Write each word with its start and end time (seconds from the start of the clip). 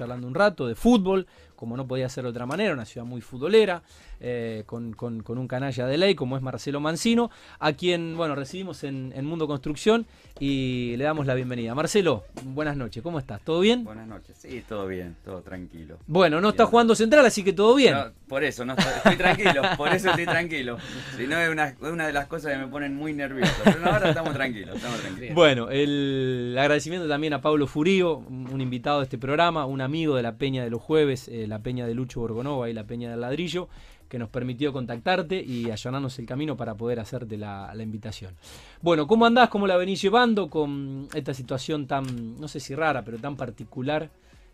charlando 0.00 0.26
un 0.26 0.34
rato 0.34 0.66
de 0.66 0.74
fútbol, 0.74 1.26
como 1.56 1.76
no 1.76 1.86
podía 1.86 2.08
ser 2.08 2.24
de 2.24 2.30
otra 2.30 2.46
manera, 2.46 2.72
una 2.72 2.86
ciudad 2.86 3.06
muy 3.06 3.20
futbolera, 3.20 3.82
eh, 4.18 4.62
con, 4.64 4.96
un 4.98 5.46
canalla 5.46 5.86
de 5.86 5.98
ley 5.98 6.14
como 6.14 6.38
es 6.38 6.42
Marcelo 6.42 6.80
Mancino, 6.80 7.30
a 7.58 7.74
quien 7.74 8.16
bueno 8.16 8.34
recibimos 8.34 8.82
en, 8.82 9.12
Mundo 9.26 9.46
Construcción 9.46 10.06
y 10.38 10.94
le 10.96 11.04
damos 11.04 11.26
la 11.26 11.34
bienvenida. 11.34 11.74
Marcelo, 11.74 12.24
buenas 12.44 12.78
noches, 12.78 13.02
¿cómo 13.02 13.18
estás? 13.18 13.42
¿Todo 13.42 13.60
bien? 13.60 13.84
Buenas 13.84 14.08
noches, 14.08 14.38
sí, 14.38 14.64
todo 14.66 14.86
bien, 14.86 15.16
todo 15.22 15.42
tranquilo. 15.42 15.98
Bueno, 16.06 16.40
no 16.40 16.48
está 16.48 16.64
jugando 16.64 16.94
central, 16.94 17.26
así 17.26 17.44
que 17.44 17.52
todo 17.52 17.74
bien. 17.74 17.94
por 18.26 18.42
eso, 18.42 18.64
no 18.64 18.74
estoy, 18.74 19.16
tranquilo, 19.16 19.60
por 19.76 19.92
eso 19.92 20.08
estoy 20.08 20.24
tranquilo. 20.24 20.78
Si 21.18 21.26
no, 21.26 21.38
es 21.38 21.50
una, 21.50 21.76
una, 21.82 22.06
de 22.06 22.14
las 22.14 22.26
cosas 22.26 22.52
que 22.52 22.58
me 22.58 22.68
ponen 22.68 22.96
muy 22.96 23.12
nervioso. 23.12 23.52
Pero 23.64 23.84
ahora 23.84 24.08
estamos 24.08 24.32
tranquilos, 24.32 24.76
estamos 24.76 24.98
tranquilos. 25.00 25.34
Bueno, 25.34 25.68
el 25.68 26.56
agradecimiento 26.58 27.06
también 27.06 27.34
a 27.34 27.42
Pablo 27.42 27.66
Furío, 27.66 28.16
un 28.16 28.60
invitado 28.62 29.00
de 29.00 29.04
este 29.04 29.18
programa, 29.18 29.66
un 29.66 29.82
amigo 29.82 29.89
de 29.90 30.22
la 30.22 30.36
Peña 30.36 30.62
de 30.62 30.70
los 30.70 30.80
Jueves, 30.80 31.28
eh, 31.28 31.46
la 31.48 31.58
Peña 31.58 31.86
de 31.86 31.94
Lucho 31.94 32.20
Borgonova 32.20 32.70
y 32.70 32.72
la 32.72 32.84
Peña 32.84 33.10
del 33.10 33.20
Ladrillo, 33.20 33.68
que 34.08 34.18
nos 34.18 34.28
permitió 34.28 34.72
contactarte 34.72 35.42
y 35.42 35.70
allanarnos 35.70 36.18
el 36.18 36.26
camino 36.26 36.56
para 36.56 36.74
poder 36.74 37.00
hacerte 37.00 37.36
la, 37.36 37.74
invitación. 37.78 38.34
Bueno, 38.82 39.06
¿cómo 39.06 39.26
andás? 39.26 39.48
¿Cómo 39.48 39.66
la 39.66 39.76
venís 39.76 40.00
llevando 40.00 40.48
con 40.48 41.08
esta 41.12 41.34
situación 41.34 41.86
tan, 41.86 42.40
no 42.40 42.46
sé 42.46 42.60
si 42.60 42.74
rara, 42.74 43.04
pero 43.04 43.18
tan 43.18 43.36
particular 43.36 44.10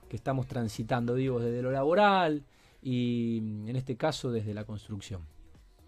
que 0.08 0.16
estamos 0.16 0.46
transitando, 0.46 1.14
digo, 1.14 1.38
desde 1.38 1.62
lo 1.62 1.70
laboral 1.70 2.42
y 2.82 3.38
en 3.66 3.76
este 3.76 3.96
caso 3.96 4.30
desde 4.30 4.54
la 4.54 4.64
construcción? 4.64 5.20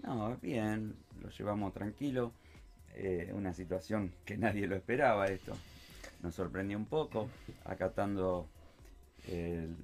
No, 0.02 0.36
bien, 0.42 0.94
lo 1.22 1.30
llevamos 1.30 1.72
tranquilo. 1.72 2.32
Eh, 2.94 3.32
una 3.34 3.54
situación 3.54 4.12
que 4.24 4.36
nadie 4.36 4.66
lo 4.66 4.76
esperaba 4.76 5.26
esto. 5.26 5.52
Nos 6.22 6.34
sorprendió 6.34 6.76
un 6.76 6.86
poco, 6.86 7.28
acatando 7.64 8.46
el, 9.26 9.76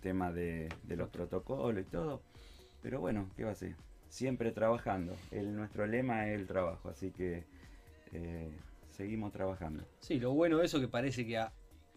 tema 0.00 0.32
de, 0.32 0.68
los 0.88 1.08
protocolos 1.08 1.82
y 1.82 1.90
todo. 1.90 2.22
Pero 2.82 3.00
bueno, 3.00 3.30
¿qué 3.36 3.44
va 3.44 3.52
a 3.52 3.54
ser? 3.54 3.74
Siempre 4.08 4.52
trabajando. 4.52 5.14
El, 5.30 5.54
nuestro 5.54 5.86
lema 5.86 6.28
es 6.28 6.38
el 6.38 6.46
trabajo, 6.46 6.88
así 6.88 7.10
que 7.10 7.44
eh, 8.12 8.50
seguimos 8.90 9.32
trabajando. 9.32 9.84
Sí, 10.00 10.18
lo 10.18 10.32
bueno 10.32 10.58
de 10.58 10.66
eso 10.66 10.80
que 10.80 10.88
parece 10.88 11.26
que 11.26 11.42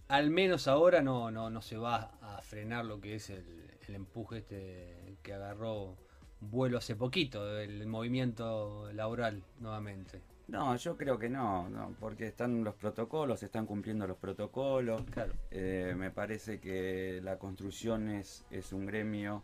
al 0.07 0.29
menos 0.29 0.67
ahora 0.67 1.01
no, 1.01 1.31
no, 1.31 1.49
no 1.49 1.61
se 1.61 1.77
va 1.77 2.11
a 2.21 2.41
frenar 2.41 2.85
lo 2.85 3.01
que 3.01 3.15
es 3.15 3.29
el, 3.29 3.45
el 3.87 3.95
empuje 3.95 4.39
este 4.39 5.17
que 5.23 5.33
agarró 5.33 5.95
vuelo 6.39 6.77
hace 6.77 6.95
poquito, 6.95 7.59
el 7.59 7.85
movimiento 7.87 8.91
laboral 8.93 9.43
nuevamente. 9.59 10.21
No, 10.47 10.75
yo 10.75 10.97
creo 10.97 11.17
que 11.17 11.29
no, 11.29 11.69
no, 11.69 11.95
porque 11.99 12.27
están 12.27 12.63
los 12.63 12.75
protocolos, 12.75 13.41
están 13.43 13.65
cumpliendo 13.65 14.05
los 14.05 14.17
protocolos. 14.17 15.03
Claro. 15.11 15.33
Eh, 15.51 15.95
me 15.97 16.11
parece 16.11 16.59
que 16.59 17.21
la 17.23 17.39
construcción 17.39 18.09
es, 18.09 18.45
es 18.51 18.73
un 18.73 18.85
gremio 18.85 19.43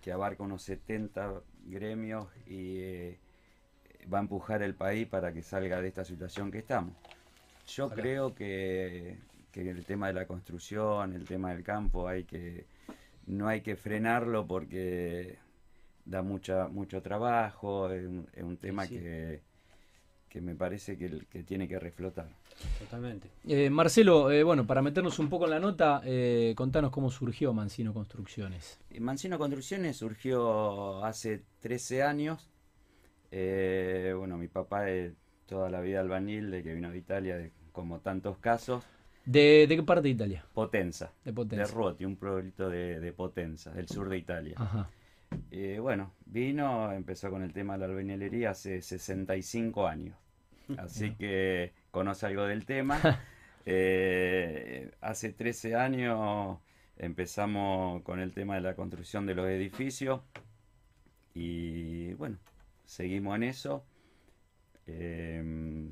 que 0.00 0.12
abarca 0.12 0.42
unos 0.42 0.62
70 0.62 1.42
gremios 1.66 2.26
y 2.46 2.78
eh, 2.78 3.18
va 4.12 4.18
a 4.18 4.22
empujar 4.22 4.62
el 4.62 4.74
país 4.74 5.06
para 5.06 5.32
que 5.32 5.42
salga 5.42 5.80
de 5.80 5.88
esta 5.88 6.04
situación 6.04 6.50
que 6.50 6.58
estamos. 6.58 6.94
Yo 7.66 7.90
creo 7.90 8.34
que, 8.34 9.18
que, 9.52 9.70
el 9.70 9.84
tema 9.84 10.08
de 10.08 10.14
la 10.14 10.26
construcción, 10.26 11.12
el 11.14 11.26
tema 11.26 11.52
del 11.52 11.62
campo, 11.62 12.08
hay 12.08 12.24
que 12.24 12.66
no 13.26 13.46
hay 13.46 13.60
que 13.60 13.76
frenarlo 13.76 14.46
porque 14.46 15.38
da 16.04 16.22
mucha, 16.22 16.66
mucho 16.68 17.02
trabajo, 17.02 17.90
es 17.90 18.04
un, 18.42 18.56
tema 18.56 18.88
que 18.88 19.42
que 20.30 20.40
me 20.40 20.54
parece 20.54 20.96
que, 20.96 21.26
que 21.28 21.42
tiene 21.42 21.66
que 21.68 21.78
reflotar. 21.78 22.28
Totalmente. 22.78 23.28
Eh, 23.46 23.68
Marcelo, 23.68 24.30
eh, 24.30 24.44
bueno, 24.44 24.64
para 24.64 24.80
meternos 24.80 25.18
un 25.18 25.28
poco 25.28 25.44
en 25.44 25.50
la 25.50 25.58
nota, 25.58 26.00
eh, 26.04 26.54
contanos 26.56 26.92
cómo 26.92 27.10
surgió 27.10 27.52
Mancino 27.52 27.92
Construcciones. 27.92 28.78
Mancino 29.00 29.38
Construcciones 29.38 29.96
surgió 29.96 31.04
hace 31.04 31.42
13 31.60 32.04
años. 32.04 32.48
bueno, 33.30 34.38
mi 34.38 34.46
papá 34.46 34.88
es 34.88 35.12
toda 35.46 35.68
la 35.68 35.80
vida 35.80 36.00
albañil, 36.00 36.52
de 36.52 36.62
que 36.62 36.74
vino 36.74 36.92
de 36.92 36.98
Italia, 36.98 37.50
como 37.72 37.98
tantos 37.98 38.38
casos. 38.38 38.84
¿De, 39.26 39.66
qué 39.68 39.82
parte 39.82 40.04
de 40.04 40.10
Italia? 40.10 40.44
Potenza. 40.54 41.12
De 41.24 41.32
Potenza. 41.32 41.66
De 41.66 41.72
Roti, 41.72 42.04
un 42.04 42.16
pueblito 42.16 42.70
de, 42.70 43.00
de 43.00 43.12
Potenza, 43.12 43.72
del 43.72 43.88
sur 43.88 44.08
de 44.08 44.16
Italia. 44.16 44.54
Ajá. 44.56 44.88
Eh, 45.50 45.78
bueno, 45.80 46.12
vino, 46.26 46.92
empezó 46.92 47.30
con 47.30 47.42
el 47.42 47.52
tema 47.52 47.74
de 47.74 47.80
la 47.80 47.86
albañilería 47.86 48.50
hace 48.50 48.80
65 48.82 49.86
años. 49.86 50.16
Así 50.78 51.12
que 51.12 51.72
conoce 51.90 52.26
algo 52.26 52.44
del 52.44 52.64
tema. 52.64 53.00
Eh, 53.66 54.90
hace 55.02 55.34
13 55.34 55.76
años 55.76 56.58
empezamos 56.96 58.02
con 58.02 58.18
el 58.18 58.32
tema 58.32 58.54
de 58.54 58.62
la 58.62 58.74
construcción 58.74 59.26
de 59.26 59.34
los 59.34 59.46
edificios. 59.48 60.22
Y 61.34 62.14
bueno, 62.14 62.38
seguimos 62.86 63.36
en 63.36 63.42
eso. 63.42 63.84
Eh, 64.86 65.90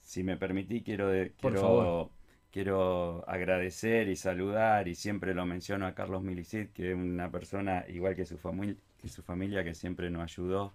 si 0.00 0.24
me 0.24 0.36
permití, 0.36 0.82
quiero, 0.82 1.10
quiero, 1.40 2.10
quiero 2.50 3.24
agradecer 3.28 4.08
y 4.08 4.16
saludar, 4.16 4.88
y 4.88 4.94
siempre 4.94 5.34
lo 5.34 5.46
menciono 5.46 5.86
a 5.86 5.94
Carlos 5.94 6.22
Milicit, 6.22 6.72
que 6.72 6.90
es 6.90 6.96
una 6.96 7.30
persona 7.30 7.84
igual 7.88 8.16
que 8.16 8.26
su, 8.26 8.36
familia 8.36 8.76
que 9.00 9.08
su 9.08 9.22
familia 9.22 9.64
que 9.64 9.74
siempre 9.74 10.10
nos 10.10 10.22
ayudó 10.22 10.72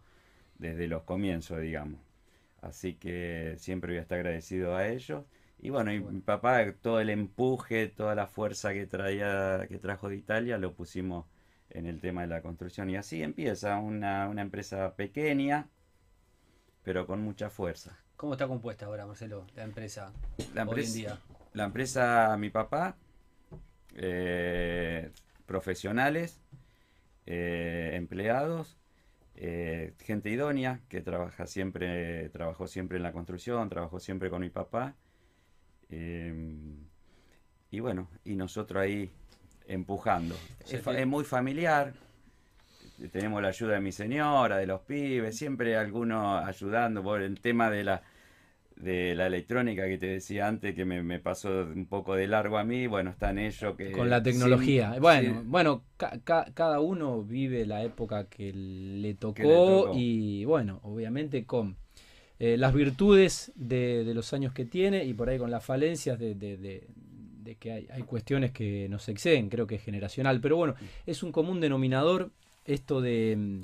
desde 0.58 0.88
los 0.88 1.04
comienzos, 1.04 1.62
digamos. 1.62 2.00
Así 2.68 2.96
que 2.96 3.56
siempre 3.58 3.94
voy 3.94 4.00
a 4.00 4.02
estar 4.02 4.18
agradecido 4.20 4.76
a 4.76 4.88
ellos. 4.88 5.24
Y 5.60 5.70
bueno, 5.70 5.92
y 5.94 6.00
mi 6.02 6.20
papá, 6.20 6.74
todo 6.82 7.00
el 7.00 7.10
empuje, 7.10 7.88
toda 7.88 8.14
la 8.14 8.28
fuerza 8.28 8.74
que 8.74 8.86
traía, 8.86 9.66
que 9.70 9.80
trajo 9.80 10.10
de 10.10 10.18
Italia, 10.18 10.58
lo 10.58 10.74
pusimos 10.74 11.26
en 11.70 11.86
el 11.86 12.02
tema 12.02 12.22
de 12.22 12.28
la 12.28 12.42
construcción. 12.42 12.90
Y 12.90 12.98
así 12.98 13.24
empieza 13.24 13.78
una, 13.78 14.28
una 14.28 14.42
empresa 14.42 14.96
pequeña, 14.96 15.70
pero 16.84 17.08
con 17.08 17.22
mucha 17.22 17.50
fuerza. 17.50 17.98
¿Cómo 18.18 18.34
está 18.34 18.48
compuesta 18.48 18.86
ahora, 18.86 19.06
Marcelo, 19.06 19.48
la 19.56 19.64
empresa, 19.64 20.12
la 20.54 20.64
empresa 20.64 20.70
hoy 20.70 20.86
en 20.86 20.94
día? 20.94 21.20
La 21.54 21.64
empresa, 21.64 22.36
mi 22.38 22.50
papá, 22.50 22.98
eh, 23.96 25.12
profesionales, 25.46 26.42
eh, 27.26 27.92
empleados, 27.94 28.78
eh, 29.38 29.94
gente 30.00 30.30
idónea 30.30 30.82
que 30.90 31.02
trabaja 31.02 31.48
siempre, 31.48 32.30
trabajó 32.30 32.68
siempre 32.68 32.98
en 32.98 33.04
la 33.04 33.12
construcción, 33.12 33.70
trabajó 33.70 34.00
siempre 34.00 34.30
con 34.30 34.42
mi 34.42 34.50
papá. 34.50 34.96
y 37.70 37.80
bueno, 37.80 38.10
y 38.26 38.36
nosotros 38.36 38.82
ahí 38.82 39.12
empujando. 39.68 40.36
es, 40.70 41.08
muy 41.08 41.24
familiar, 41.24 41.94
tenemos 43.12 43.42
la 43.42 43.50
ayuda 43.50 43.76
de 43.76 43.82
mi 43.82 43.92
señora, 43.92 44.58
de 44.58 44.66
los 44.66 44.82
pibes, 44.82 45.38
siempre 45.38 45.76
algunos 45.78 46.44
ayudando 46.44 47.04
por 47.04 47.22
el 47.22 47.40
tema 47.40 47.70
de 47.70 47.84
la 47.84 48.02
de 48.80 49.16
la 49.16 49.28
electrónica 49.28 49.88
que 49.88 49.98
te 49.98 50.08
decía 50.08 50.48
antes, 50.48 50.76
que 50.76 50.86
me, 50.86 51.20
pasó 51.20 51.50
un 51.64 51.88
poco 51.88 52.16
de 52.16 52.28
largo 52.28 52.58
a 52.58 52.64
mí, 52.64 52.88
bueno, 52.88 53.10
están 53.10 53.40
ellos 53.40 53.76
que... 53.76 53.92
Con 53.92 54.10
la 54.10 54.22
tecnología. 54.22 54.96
bueno, 55.00 55.44
bueno 55.46 55.84
cada 56.24 56.80
uno 56.80 57.24
vive 57.24 57.66
la 57.66 57.84
época 57.84 58.26
que 58.26 58.54
le 58.54 59.16
tocó, 59.16 59.94
y 59.96 60.46
bueno, 60.46 60.80
obviamente 60.84 61.46
con 61.46 61.76
eh, 62.40 62.56
las 62.58 62.74
virtudes 62.74 63.52
de, 63.56 64.12
los 64.14 64.32
años 64.34 64.54
que 64.54 64.66
tiene 64.66 65.06
y 65.06 65.14
por 65.14 65.30
ahí 65.30 65.40
con 65.40 65.50
las 65.50 65.66
falencias 65.66 66.20
de, 66.20 66.36
de, 66.36 67.56
que 67.60 67.72
hay, 67.72 67.88
hay, 67.92 68.04
cuestiones 68.04 68.52
que 68.52 68.88
nos 68.90 69.10
exceden, 69.10 69.50
creo 69.50 69.66
que 69.66 69.76
es 69.76 69.84
generacional, 69.84 70.40
pero 70.40 70.58
bueno, 70.58 70.76
es 71.06 71.24
un 71.24 71.32
común 71.32 71.60
denominador 71.62 72.30
esto 72.66 73.02
de 73.02 73.36
mm, 73.38 73.62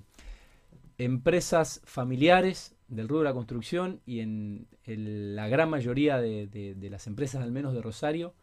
empresas 0.97 1.81
familiares 1.83 2.72
del 2.87 3.07
rubro 3.07 3.23
de 3.23 3.29
la 3.29 3.33
construcción 3.33 4.01
y 4.05 4.19
en 4.19 4.67
la 4.85 5.47
gran 5.47 5.69
mayoría 5.69 6.19
de, 6.19 6.87
las 6.89 7.07
empresas, 7.07 7.43
al 7.43 7.51
menos 7.51 7.73
de 7.73 7.81
Rosario, 7.81 8.33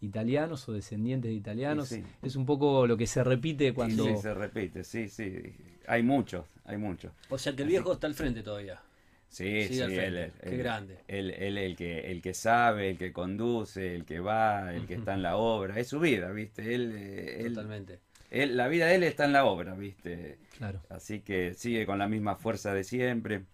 italianos 0.00 0.68
o 0.68 0.72
descendientes 0.72 1.30
de 1.30 1.34
italianos. 1.34 1.92
Es 2.22 2.36
un 2.36 2.46
poco 2.46 2.86
lo 2.86 2.96
que 2.96 3.06
se 3.06 3.22
repite 3.22 3.72
cuando... 3.74 4.04
Sí, 4.04 4.16
se 4.16 4.34
repite, 4.34 4.84
sí, 4.84 5.08
sí. 5.08 5.42
Hay 5.86 6.02
muchos, 6.02 6.46
hay 6.64 6.76
muchos. 6.76 7.12
O 7.28 7.38
sea 7.38 7.54
que 7.54 7.62
el 7.62 7.68
viejo 7.68 7.92
está 7.92 8.06
al 8.06 8.14
frente 8.14 8.42
todavía. 8.42 8.80
Sí, 9.28 9.68
sí, 9.68 9.80
él, 9.80 10.32
Qué 10.42 10.56
grande. 10.56 10.98
Él, 11.06 11.30
él, 11.30 11.56
el, 11.56 11.76
que, 11.76 12.10
el 12.10 12.20
que 12.20 12.34
sabe, 12.34 12.90
el 12.90 12.98
que 12.98 13.12
conduce, 13.12 13.94
el 13.94 14.04
que 14.04 14.18
va, 14.18 14.74
el 14.74 14.86
que 14.86 14.94
está 14.94 15.14
en 15.14 15.22
la 15.22 15.36
obra. 15.36 15.78
Es 15.78 15.86
su 15.86 16.00
vida, 16.00 16.32
¿viste? 16.32 16.74
Él, 16.74 16.92
eh, 16.96 17.44
Totalmente. 17.48 18.00
Él, 18.28 18.56
la 18.56 18.66
vida 18.66 18.86
de 18.86 18.96
él 18.96 19.04
está 19.04 19.26
en 19.26 19.32
la 19.32 19.44
obra, 19.44 19.74
¿viste? 19.74 20.38
Claro. 20.58 20.80
Así 20.88 21.20
que 21.20 21.54
sigue 21.54 21.86
con 21.86 21.98
la 22.00 22.08
misma 22.08 22.34
fuerza 22.34 22.74
de 22.74 22.82
siempre. 22.82 23.44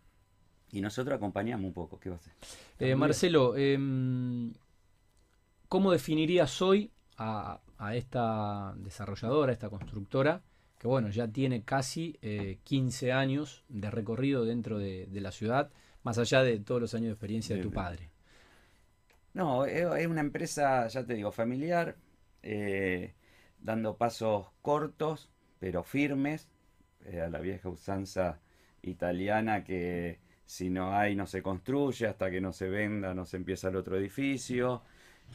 Y 0.73 0.81
nosotros 0.81 1.17
acompañamos 1.17 1.67
un 1.67 1.73
poco, 1.73 1.99
¿qué 1.99 2.11
va 2.11 2.17
a 2.17 2.19
hacer? 2.19 2.33
Eh, 2.79 2.95
Marcelo, 2.95 3.57
em, 3.57 4.53
¿cómo 5.69 5.93
definirías 5.93 6.61
hoy 6.61 6.91
a, 7.19 7.61
esta 7.95 8.75
desarrolladora, 8.77 9.51
a 9.51 9.55
esta 9.55 9.69
constructora, 9.69 10.43
que 10.79 10.89
bueno, 10.89 11.09
ya 11.09 11.29
tiene 11.29 11.63
casi 11.63 12.19
15 12.65 13.07
eh, 13.07 13.13
años 13.13 13.65
de 13.69 13.91
recorrido 13.91 14.45
dentro 14.45 14.79
de, 14.79 15.09
la 15.13 15.31
ciudad, 15.31 15.71
más 16.03 16.19
allá 16.19 16.43
de 16.43 16.59
todos 16.61 16.81
los 16.81 16.95
años 16.95 17.07
de 17.07 17.13
experiencia 17.13 17.57
de 17.57 17.63
tu 17.63 17.71
padre? 17.71 18.11
No, 19.33 19.67
es 19.67 20.07
una 20.07 20.21
empresa, 20.21 20.87
ya 20.89 21.05
te 21.05 21.15
digo, 21.15 21.31
familiar, 21.31 21.97
eh, 22.49 23.15
dando 23.61 23.97
pasos 23.97 24.47
cortos, 24.63 25.29
pero 25.59 25.83
firmes, 25.83 26.49
eh, 27.05 27.21
a 27.21 27.29
la 27.29 27.41
vieja 27.41 27.69
usanza 27.69 28.39
italiana 28.83 29.65
que 29.65 30.21
si 30.47 30.71
no 30.71 30.97
hay 30.97 31.17
no 31.17 31.27
se 31.27 31.43
construye, 31.43 32.07
hasta 32.07 32.31
que 32.31 32.41
no 32.41 32.53
se 32.53 32.69
venda 32.69 33.13
no 33.15 33.27
se 33.27 33.37
empieza 33.37 33.69
el 33.69 33.77
otro 33.77 33.97
edificio. 33.97 34.83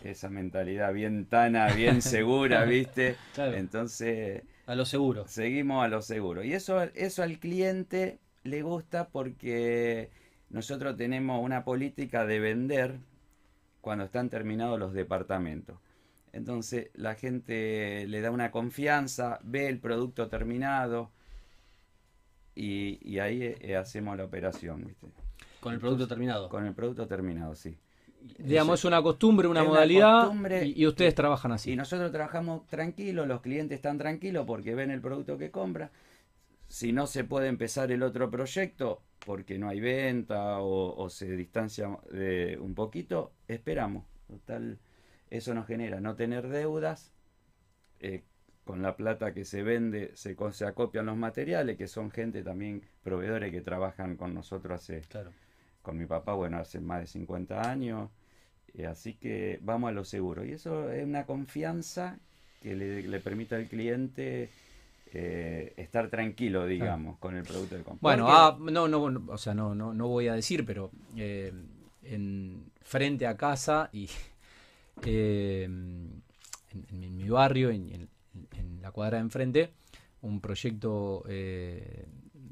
Esa 0.03 0.29
mentalidad 0.29 0.93
bien 0.93 1.25
tana, 1.25 1.67
bien 1.73 2.01
segura, 2.01 2.63
¿viste? 2.63 3.17
Entonces... 3.37 4.43
A 4.65 4.73
lo 4.73 4.85
seguro. 4.85 5.27
Seguimos 5.27 5.83
a 5.83 5.89
lo 5.89 6.01
seguro. 6.01 6.43
Y 6.43 6.53
eso, 6.53 6.81
eso 6.81 7.23
al 7.23 7.39
cliente 7.39 8.19
le 8.43 8.61
gusta 8.61 9.09
porque 9.09 10.09
nosotros 10.49 10.95
tenemos 10.95 11.43
una 11.43 11.65
política 11.65 12.25
de 12.25 12.39
vender 12.39 12.99
cuando 13.81 14.05
están 14.05 14.29
terminados 14.29 14.79
los 14.79 14.93
departamentos. 14.93 15.77
Entonces 16.31 16.89
la 16.93 17.15
gente 17.15 18.05
le 18.07 18.21
da 18.21 18.31
una 18.31 18.51
confianza, 18.51 19.39
ve 19.43 19.67
el 19.67 19.79
producto 19.79 20.29
terminado 20.29 21.11
y, 22.55 23.19
ahí 23.19 23.55
eh, 23.59 23.75
hacemos 23.75 24.17
la 24.17 24.25
operación. 24.25 24.85
¿viste? 24.85 25.07
Con 25.59 25.73
el 25.73 25.79
producto 25.79 26.07
terminado. 26.07 26.49
Con 26.49 26.65
el 26.65 26.73
producto 26.73 27.07
terminado, 27.07 27.55
sí. 27.55 27.77
Digamos, 28.37 28.79
es 28.79 28.85
una 28.85 29.01
costumbre, 29.01 29.47
una 29.47 29.63
modalidad 29.63 30.31
y, 30.63 30.85
ustedes 30.85 31.15
trabajan 31.15 31.53
así. 31.53 31.71
Y 31.71 31.75
nosotros 31.75 32.11
trabajamos 32.11 32.67
tranquilos, 32.67 33.27
los 33.27 33.41
clientes 33.41 33.77
están 33.77 33.97
tranquilos 33.97 34.45
porque 34.45 34.75
ven 34.75 34.91
el 34.91 35.01
producto 35.01 35.37
que 35.37 35.49
compra. 35.49 35.91
Si 36.67 36.91
no 36.93 37.07
se 37.07 37.23
puede 37.23 37.47
empezar 37.47 37.91
el 37.91 38.03
otro 38.03 38.29
proyecto 38.29 39.01
porque 39.25 39.57
no 39.57 39.69
hay 39.69 39.79
venta 39.79 40.59
o, 40.59 41.09
se 41.09 41.35
distancia 41.35 41.89
de 42.11 42.57
un 42.59 42.75
poquito, 42.75 43.33
esperamos. 43.47 44.05
Total, 44.27 44.77
eso 45.29 45.53
nos 45.53 45.67
genera 45.67 45.99
no 45.99 46.15
tener 46.15 46.47
deudas. 46.47 47.11
Eh, 47.99 48.23
con 48.65 48.81
la 48.81 48.95
plata 48.95 49.33
que 49.33 49.45
se 49.45 49.63
vende 49.63 50.11
se, 50.15 50.35
se 50.51 50.65
acopian 50.65 51.05
los 51.05 51.17
materiales, 51.17 51.77
que 51.77 51.87
son 51.87 52.11
gente 52.11 52.43
también, 52.43 52.83
proveedores 53.03 53.51
que 53.51 53.61
trabajan 53.61 54.15
con 54.15 54.33
nosotros 54.33 54.81
hace, 54.81 55.01
con 55.81 55.97
mi 55.97 56.05
papá, 56.05 56.33
bueno, 56.33 56.57
hace 56.57 56.79
más 56.79 57.01
de 57.01 57.07
50 57.07 57.69
años. 57.69 58.09
Eh, 58.73 58.85
así 58.85 59.13
que 59.13 59.59
vamos 59.61 59.89
a 59.89 59.91
lo 59.91 60.05
seguro. 60.05 60.45
Y 60.45 60.51
eso 60.51 60.91
es 60.91 61.03
una 61.03 61.25
confianza 61.25 62.19
que 62.61 62.75
le, 62.75 63.19
permite 63.19 63.55
al 63.55 63.65
cliente 63.67 64.49
eh, 65.13 65.73
estar 65.77 66.09
tranquilo, 66.09 66.65
digamos, 66.65 67.17
con 67.17 67.35
el 67.35 67.43
producto 67.43 67.75
de 67.75 67.83
compra. 67.83 67.99
Bueno, 68.01 68.27
ah, 68.29 68.57
no, 68.59 68.87
no, 68.87 69.23
o 69.27 69.37
sea, 69.37 69.53
no, 69.53 69.73
no, 69.73 69.93
no 69.93 70.07
voy 70.07 70.27
a 70.27 70.35
decir, 70.35 70.65
pero 70.65 70.91
eh, 71.17 71.51
en 72.03 72.71
frente 72.83 73.25
a 73.25 73.35
casa 73.35 73.89
y 73.91 74.09
en, 75.05 76.21
mi 76.99 77.27
barrio, 77.27 77.71
en, 77.71 77.89
en, 77.91 78.09
la 78.81 78.91
cuadra 78.91 79.17
de 79.17 79.23
enfrente, 79.23 79.73
un 80.21 80.41
proyecto 80.41 81.23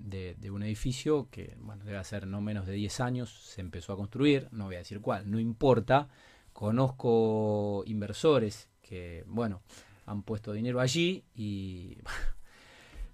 de, 0.09 0.51
un 0.51 0.63
edificio 0.63 1.27
que 1.29 1.55
debe 1.85 2.03
ser 2.03 2.27
no 2.27 2.41
menos 2.41 2.65
de 2.65 2.73
10 2.73 2.99
años, 2.99 3.29
se 3.29 3.61
empezó 3.61 3.93
a 3.93 3.97
construir, 3.97 4.47
no 4.51 4.65
voy 4.65 4.75
a 4.75 4.79
decir 4.79 5.01
cuál, 5.01 5.29
no 5.29 5.39
importa. 5.39 6.09
Conozco 6.53 7.83
inversores 7.85 8.69
que, 8.81 9.23
bueno, 9.27 9.61
han 10.05 10.23
puesto 10.23 10.51
dinero 10.51 10.79
allí 10.79 11.23
y 11.35 11.97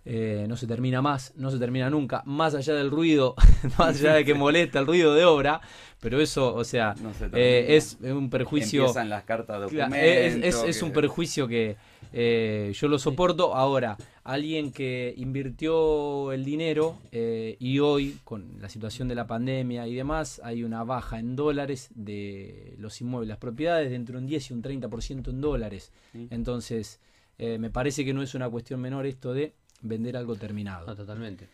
eh, 0.08 0.46
no 0.48 0.56
se 0.56 0.68
termina 0.68 1.02
más, 1.02 1.34
no 1.36 1.50
se 1.50 1.58
termina 1.58 1.90
nunca, 1.90 2.22
más 2.28 2.54
allá 2.54 2.76
del 2.76 2.92
ruido, 2.92 3.34
más 3.80 4.00
allá 4.00 4.14
de 4.14 4.24
que 4.24 4.36
molesta 4.36 4.78
el 4.78 4.86
ruido 4.86 5.16
de 5.16 5.26
obra, 5.26 5.62
pero 6.00 6.22
eso, 6.22 6.54
o 6.54 6.64
sea, 6.64 6.94
eh, 7.34 7.66
es 7.70 7.98
un 8.02 8.30
perjuicio. 8.30 8.82
Empiezan 8.82 9.10
las 9.10 9.24
cartas 9.24 9.72
es, 9.74 10.82
un 10.84 10.92
perjuicio 10.92 11.48
que 11.48 11.78
eh, 12.14 12.72
yo 12.76 12.88
lo 12.88 13.00
soporto. 13.00 13.56
Ahora, 13.56 13.98
alguien 14.24 14.72
que 14.72 15.12
invirtió 15.18 16.32
el 16.32 16.46
dinero 16.46 17.00
y 17.12 17.80
hoy, 17.80 18.20
con 18.24 18.62
la 18.62 18.70
situación 18.70 19.08
de 19.08 19.16
la 19.16 19.26
pandemia 19.26 19.88
y 19.88 19.96
demás, 19.96 20.40
hay 20.44 20.64
una 20.64 20.84
baja 20.84 21.18
en 21.18 21.36
dólares 21.36 21.90
de 21.96 22.76
los 22.78 23.02
inmuebles, 23.02 23.30
las 23.30 23.40
propiedades 23.40 23.90
de 23.90 23.96
entre 23.96 24.18
un 24.18 24.28
10 24.28 24.52
y 24.52 24.54
un 24.54 24.62
30% 24.62 25.30
en 25.30 25.42
dólares. 25.42 25.92
Entonces, 26.14 27.00
me 27.40 27.72
parece 27.72 28.06
que 28.06 28.14
no 28.14 28.22
es 28.22 28.36
una 28.36 28.48
cuestión 28.52 28.80
menor 28.80 29.08
esto 29.08 29.34
de 29.34 29.56
vender 29.82 30.18
algo 30.18 30.36
terminado. 30.36 30.96
totalmente. 30.96 31.48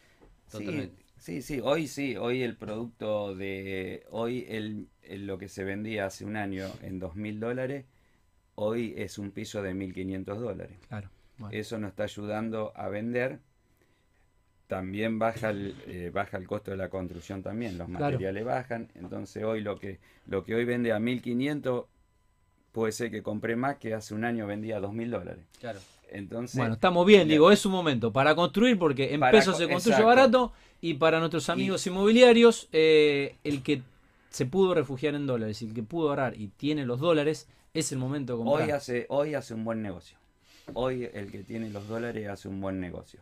Sí, 1.18 1.44
sí, 1.44 1.60
hoy 1.62 1.88
sí, 1.88 2.18
hoy 2.18 2.42
el 2.42 2.56
producto 2.56 3.36
de, 3.36 4.08
hoy 4.10 4.46
el, 4.50 4.88
lo 5.28 5.38
que 5.38 5.48
se 5.48 5.64
vendía 5.64 6.08
hace 6.08 6.26
un 6.26 6.36
año 6.36 6.68
en 6.82 6.98
dos 6.98 7.16
mil 7.16 7.40
dólares, 7.40 7.86
hoy 8.56 8.96
es 8.98 9.20
un 9.20 9.30
piso 9.30 9.62
de 9.62 9.76
1.500 9.76 10.24
dólares. 10.40 10.78
Claro. 10.88 11.10
Eso 11.52 11.78
nos 11.78 11.92
está 11.92 12.04
ayudando 12.04 12.74
a 12.76 12.90
vender. 12.90 13.40
También 14.66 15.20
baja 15.20 15.52
el, 15.52 15.76
eh, 15.86 16.12
baja 16.14 16.38
el 16.38 16.48
costo 16.48 16.72
de 16.72 16.78
la 16.78 16.90
construcción 16.90 17.44
también, 17.44 17.78
los 17.78 17.88
materiales 17.88 18.44
bajan. 18.44 18.90
Entonces 18.96 19.44
hoy 19.44 19.62
lo 19.62 19.78
que, 19.78 20.00
lo 20.26 20.44
que 20.44 20.56
hoy 20.56 20.66
vende 20.66 20.92
a 20.92 21.00
1.500 21.00 21.86
puede 22.72 22.94
ser 22.94 23.12
que 23.12 23.22
compré 23.22 23.56
más 23.56 23.78
que 23.78 23.94
hace 23.94 24.16
un 24.16 24.26
año 24.26 24.48
vendía 24.48 24.78
a 24.78 24.80
2.000 24.80 25.10
dólares. 25.10 25.46
Claro. 25.60 25.80
Entonces, 26.12 26.58
bueno, 26.58 26.74
estamos 26.74 27.06
bien, 27.06 27.28
digo, 27.28 27.52
es 27.52 27.66
un 27.66 27.72
momento 27.72 28.12
para 28.12 28.36
construir 28.36 28.78
porque 28.78 29.14
en 29.14 29.22
pesos 29.22 29.58
se 29.58 29.70
construye 29.70 30.04
barato 30.04 30.54
y 30.82 30.96
para 30.96 31.20
nuestros 31.20 31.50
amigos 31.50 31.86
inmobiliarios, 31.88 32.68
eh, 32.72 33.36
el 33.44 33.64
que 33.64 33.82
se 34.30 34.46
pudo 34.46 34.74
refugiar 34.74 35.16
en 35.16 35.26
dólares 35.26 35.62
y 35.62 35.68
el 35.68 35.74
que 35.74 35.84
pudo 35.84 36.10
ahorrar 36.10 36.40
y 36.40 36.48
tiene 36.48 36.86
los 36.86 37.00
dólares, 37.00 37.48
es 37.74 37.92
el 37.92 37.98
momento 37.98 38.34
de 38.34 38.44
comprar. 38.44 38.68
Hoy 38.68 38.72
hace, 38.72 39.06
hoy 39.10 39.34
hace 39.34 39.54
un 39.54 39.64
buen 39.64 39.82
negocio 39.82 40.22
hoy 40.74 41.10
el 41.14 41.32
que 41.32 41.40
tiene 41.44 41.70
los 41.70 41.88
dólares 41.88 42.28
hace 42.28 42.48
un 42.48 42.62
buen 42.62 42.80
negocio. 42.80 43.20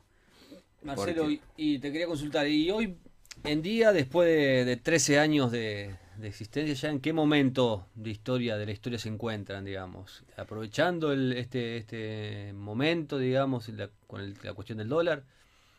Marcelo, 0.81 1.27
y 1.57 1.79
te 1.79 1.91
quería 1.91 2.07
consultar, 2.07 2.47
y 2.47 2.71
hoy 2.71 2.95
en 3.43 3.61
día, 3.61 3.91
después 3.91 4.27
de, 4.65 4.77
13 4.77 5.19
años 5.19 5.51
de, 5.51 5.95
existencia, 6.27 6.73
¿ya 6.73 6.89
en 6.89 6.99
qué 6.99 7.13
momento 7.13 7.87
de 7.95 8.09
historia, 8.09 8.57
de 8.57 8.65
la 8.65 8.71
historia 8.71 8.99
se 8.99 9.09
encuentran, 9.09 9.65
digamos? 9.65 10.23
¿Aprovechando 10.37 11.13
este, 11.13 11.77
este 11.77 12.53
momento, 12.53 13.17
digamos, 13.17 13.71
con 14.07 14.33
la 14.43 14.53
cuestión 14.53 14.77
del 14.77 14.89
dólar? 14.89 15.23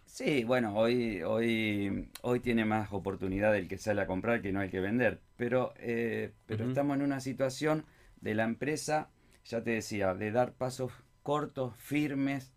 Sí, 0.07 0.43
bueno, 0.43 0.77
hoy, 0.77 1.23
hoy, 1.23 2.09
hoy 2.23 2.41
tiene 2.41 2.65
más 2.65 2.93
oportunidad 2.93 3.57
el 3.57 3.69
que 3.69 3.79
sale 3.79 4.03
a 4.03 4.07
comprar 4.07 4.43
que 4.43 4.53
no 4.53 4.61
el 4.61 4.71
que 4.71 4.81
vender, 4.81 5.21
pero, 5.37 5.73
eh, 5.77 6.33
pero 6.47 6.69
estamos 6.69 6.97
en 6.97 7.03
una 7.03 7.21
situación 7.21 7.85
de 8.21 8.35
la 8.35 8.45
empresa, 8.45 9.09
ya 9.45 9.63
te 9.63 9.71
decía, 9.71 10.15
de 10.15 10.33
dar 10.33 10.53
pasos 10.53 10.93
cortos, 11.23 11.77
firmes. 11.77 12.53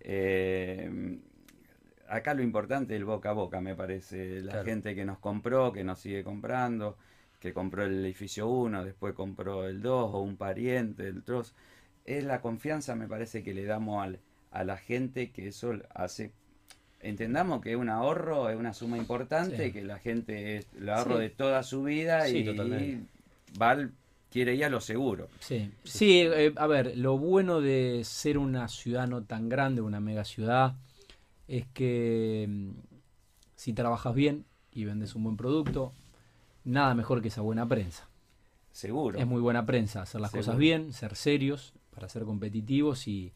Eh, 0.00 1.18
acá 2.08 2.34
lo 2.34 2.42
importante 2.42 2.94
es 2.94 2.98
el 2.98 3.04
boca 3.04 3.30
a 3.30 3.32
boca, 3.32 3.60
me 3.60 3.74
parece. 3.74 4.40
La 4.40 4.62
gente 4.64 4.94
que 4.94 5.04
nos 5.04 5.18
compró, 5.18 5.72
que 5.72 5.84
nos 5.84 5.98
sigue 5.98 6.22
comprando, 6.22 6.96
que 7.44 7.52
compró 7.52 7.84
el 7.84 8.02
edificio 8.02 8.48
1, 8.48 8.86
después 8.86 9.12
compró 9.12 9.68
el 9.68 9.82
2 9.82 10.14
o 10.14 10.20
un 10.20 10.38
pariente, 10.38 11.06
el 11.06 11.22
trozo. 11.22 11.52
Es 12.06 12.24
la 12.24 12.40
confianza, 12.40 12.94
me 12.94 13.06
parece, 13.06 13.42
que 13.42 13.52
le 13.52 13.66
damos 13.66 14.16
a 14.50 14.64
la 14.64 14.78
gente 14.78 15.30
que 15.30 15.48
eso 15.48 15.74
hace. 15.94 16.32
Entendamos 17.00 17.60
que 17.60 17.76
un 17.76 17.90
ahorro 17.90 18.48
es 18.48 18.56
una 18.56 18.72
suma 18.72 18.96
importante, 18.96 19.72
que 19.72 19.82
la 19.82 19.98
gente 19.98 20.56
es 20.56 20.66
el 20.74 20.88
ahorro 20.88 21.18
de 21.18 21.28
toda 21.28 21.62
su 21.62 21.82
vida 21.82 22.30
y, 22.30 22.48
y, 22.48 23.06
va 23.60 23.90
quiere 24.30 24.54
ir 24.54 24.64
a 24.64 24.70
lo 24.70 24.80
seguro. 24.80 25.28
Sí, 25.40 25.70
sí 25.84 26.20
eh, 26.22 26.54
a 26.56 26.66
ver, 26.66 26.96
lo 26.96 27.18
bueno 27.18 27.60
de 27.60 28.00
ser 28.04 28.38
una 28.38 28.68
ciudad 28.68 29.06
no 29.06 29.22
tan 29.22 29.50
grande, 29.50 29.82
una 29.82 30.00
mega 30.00 30.24
ciudad, 30.24 30.76
es 31.46 31.66
que 31.74 32.46
mm, 32.48 32.70
si 33.54 33.74
trabajas 33.74 34.14
bien 34.14 34.46
y 34.72 34.86
vendes 34.86 35.14
un 35.14 35.24
buen 35.24 35.36
producto, 35.36 35.92
nada 36.64 36.94
mejor 36.94 37.22
que 37.22 37.28
esa 37.28 37.42
buena 37.42 37.66
prensa. 37.66 38.08
Seguro. 38.72 39.18
Es 39.18 39.26
muy 39.26 39.40
buena 39.40 39.64
prensa, 39.64 40.02
hacer 40.02 40.20
las 40.20 40.32
cosas 40.32 40.56
bien, 40.56 40.92
ser 40.92 41.14
serios, 41.14 41.74
para 41.94 42.08
ser 42.08 42.24
competitivos 42.24 43.06
y 43.06 43.32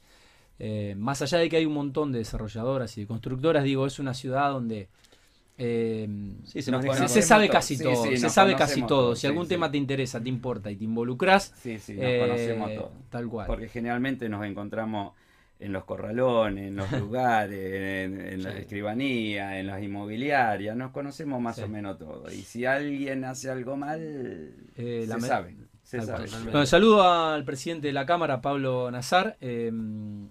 eh, 0.58 0.94
más 0.98 1.22
allá 1.22 1.38
de 1.38 1.48
que 1.48 1.56
hay 1.56 1.66
un 1.66 1.74
montón 1.74 2.10
de 2.10 2.18
desarrolladoras 2.18 2.96
y 2.98 3.02
de 3.02 3.06
constructoras, 3.06 3.62
digo, 3.62 3.86
es 3.86 4.00
una 4.00 4.14
ciudad 4.14 4.50
donde 4.50 4.88
eh, 5.56 6.08
se, 6.44 6.62
sabe 7.22 7.48
casi 7.48 7.78
todo, 7.78 8.04
se 8.04 8.30
sabe 8.30 8.56
casi 8.56 8.82
todo. 8.82 9.14
Si 9.14 9.26
algún 9.26 9.46
tema 9.46 9.70
te 9.70 9.76
interesa, 9.76 10.20
te 10.20 10.28
importa 10.28 10.70
y 10.70 10.76
te 10.76 10.84
involucras, 10.84 11.52
sí, 11.62 11.78
sí, 11.78 11.94
nos 11.94 12.04
eh, 12.04 12.18
conocemos 12.20 12.74
todos. 12.74 12.90
Tal 13.10 13.28
cual. 13.28 13.46
Porque 13.46 13.68
generalmente 13.68 14.28
nos 14.28 14.44
encontramos 14.44 15.14
en 15.60 15.72
los 15.72 15.84
corralones, 15.84 16.68
en 16.68 16.76
los 16.76 16.90
lugares, 17.00 18.04
en, 18.04 18.42
la 18.42 18.56
escribanía, 18.56 19.58
en 19.58 19.66
las 19.66 19.82
inmobiliarias, 19.82 20.76
nos 20.76 20.92
conocemos 20.92 21.40
más 21.40 21.58
o 21.58 21.68
menos 21.68 21.98
todo. 21.98 22.30
Y 22.30 22.42
si 22.42 22.64
alguien 22.64 23.24
hace 23.24 23.50
algo 23.50 23.76
mal, 23.76 24.00
eh, 24.76 25.06
se 25.08 25.20
sabe. 25.20 25.56
Bueno, 26.44 26.66
saludo 26.66 27.02
al 27.02 27.44
presidente 27.44 27.86
de 27.86 27.94
la 27.94 28.04
Cámara, 28.04 28.42
Pablo 28.42 28.90
Nazar, 28.90 29.38
eh, 29.40 29.72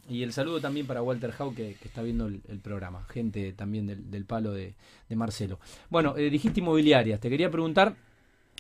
y 0.08 0.22
el 0.22 0.32
saludo 0.32 0.62
también 0.62 0.86
para 0.86 1.02
Walter 1.02 1.34
Hau, 1.40 1.56
que, 1.56 1.72
está 1.84 2.04
viendo 2.04 2.28
el, 2.28 2.60
programa, 2.62 3.06
gente 3.10 3.54
también 3.54 3.88
del, 3.88 4.26
palo 4.26 4.52
de, 4.52 4.76
Marcelo. 5.10 5.60
Bueno, 5.90 6.16
eh, 6.16 6.30
dijiste 6.30 6.60
inmobiliarias, 6.60 7.20
te 7.20 7.30
quería 7.32 7.50
preguntar, 7.50 7.96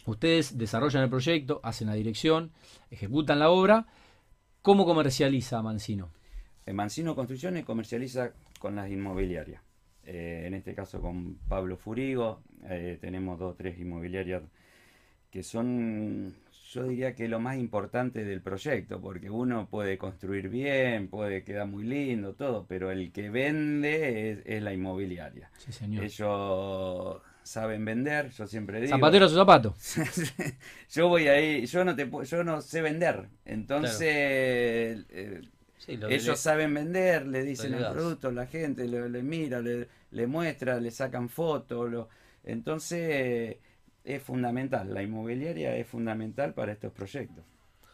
ustedes 0.07 0.57
desarrollan 0.57 1.03
el 1.03 1.09
proyecto, 1.09 1.59
hacen 1.61 1.87
la 1.87 1.93
dirección, 1.93 2.51
ejecutan 2.89 3.37
la 3.37 3.51
obra, 3.51 3.85
¿cómo 4.63 4.83
comercializa 4.83 5.61
Mancino? 5.61 6.09
Mancino 6.73 7.15
Construcciones 7.15 7.65
comercializa 7.65 8.31
con 8.59 8.75
las 8.75 8.89
inmobiliarias. 8.89 9.61
Eh, 10.03 10.43
en 10.45 10.53
este 10.53 10.73
caso 10.73 11.01
con 11.01 11.35
Pablo 11.49 11.75
Furigo, 11.75 12.41
eh, 12.69 12.97
tenemos 13.01 13.37
dos 13.37 13.53
o 13.53 13.55
tres 13.55 13.77
inmobiliarias 13.77 14.41
que 15.29 15.43
son, 15.43 16.33
yo 16.71 16.83
diría 16.83 17.13
que 17.13 17.27
lo 17.27 17.39
más 17.39 17.57
importante 17.57 18.23
del 18.23 18.41
proyecto, 18.41 19.01
porque 19.01 19.29
uno 19.29 19.67
puede 19.69 19.97
construir 19.97 20.47
bien, 20.47 21.09
puede 21.09 21.43
quedar 21.43 21.67
muy 21.67 21.83
lindo, 21.83 22.33
todo, 22.33 22.65
pero 22.67 22.89
el 22.91 23.11
que 23.11 23.29
vende 23.29 24.41
es, 24.45 24.63
la 24.63 24.73
inmobiliaria. 24.73 25.51
Sí, 25.57 25.73
señor. 25.73 26.05
Ellos 26.05 27.21
saben 27.43 27.83
vender, 27.83 28.29
yo 28.29 28.47
siempre 28.47 28.79
digo. 28.79 28.95
Zapatero 28.95 29.27
su 29.27 29.35
zapato. 29.35 29.75
yo 30.89 31.09
voy 31.09 31.27
ahí, 31.27 31.65
yo 31.65 31.83
no 31.83 31.95
te 31.95 32.09
yo 32.25 32.43
no 32.45 32.61
sé 32.61 32.81
vender. 32.81 33.27
Entonces 33.43 35.05
eh, 35.09 35.41
ellos 35.87 36.39
saben 36.39 36.73
vender, 36.73 37.27
le 37.27 37.43
dicen 37.43 37.73
el 37.73 37.85
producto, 37.91 38.31
la 38.31 38.47
gente 38.47 38.87
le, 38.87 39.23
mira, 39.23 39.61
le, 39.61 39.87
le, 40.11 40.27
muestra, 40.27 40.79
le 40.79 40.91
sacan 40.91 41.29
fotos. 41.29 41.89
Lo, 41.89 42.09
entonces 42.43 43.57
es 44.03 44.23
fundamental, 44.23 44.93
la 44.93 45.03
inmobiliaria 45.03 45.75
es 45.75 45.87
fundamental 45.87 46.53
para 46.53 46.71
estos 46.71 46.91
proyectos. 46.93 47.43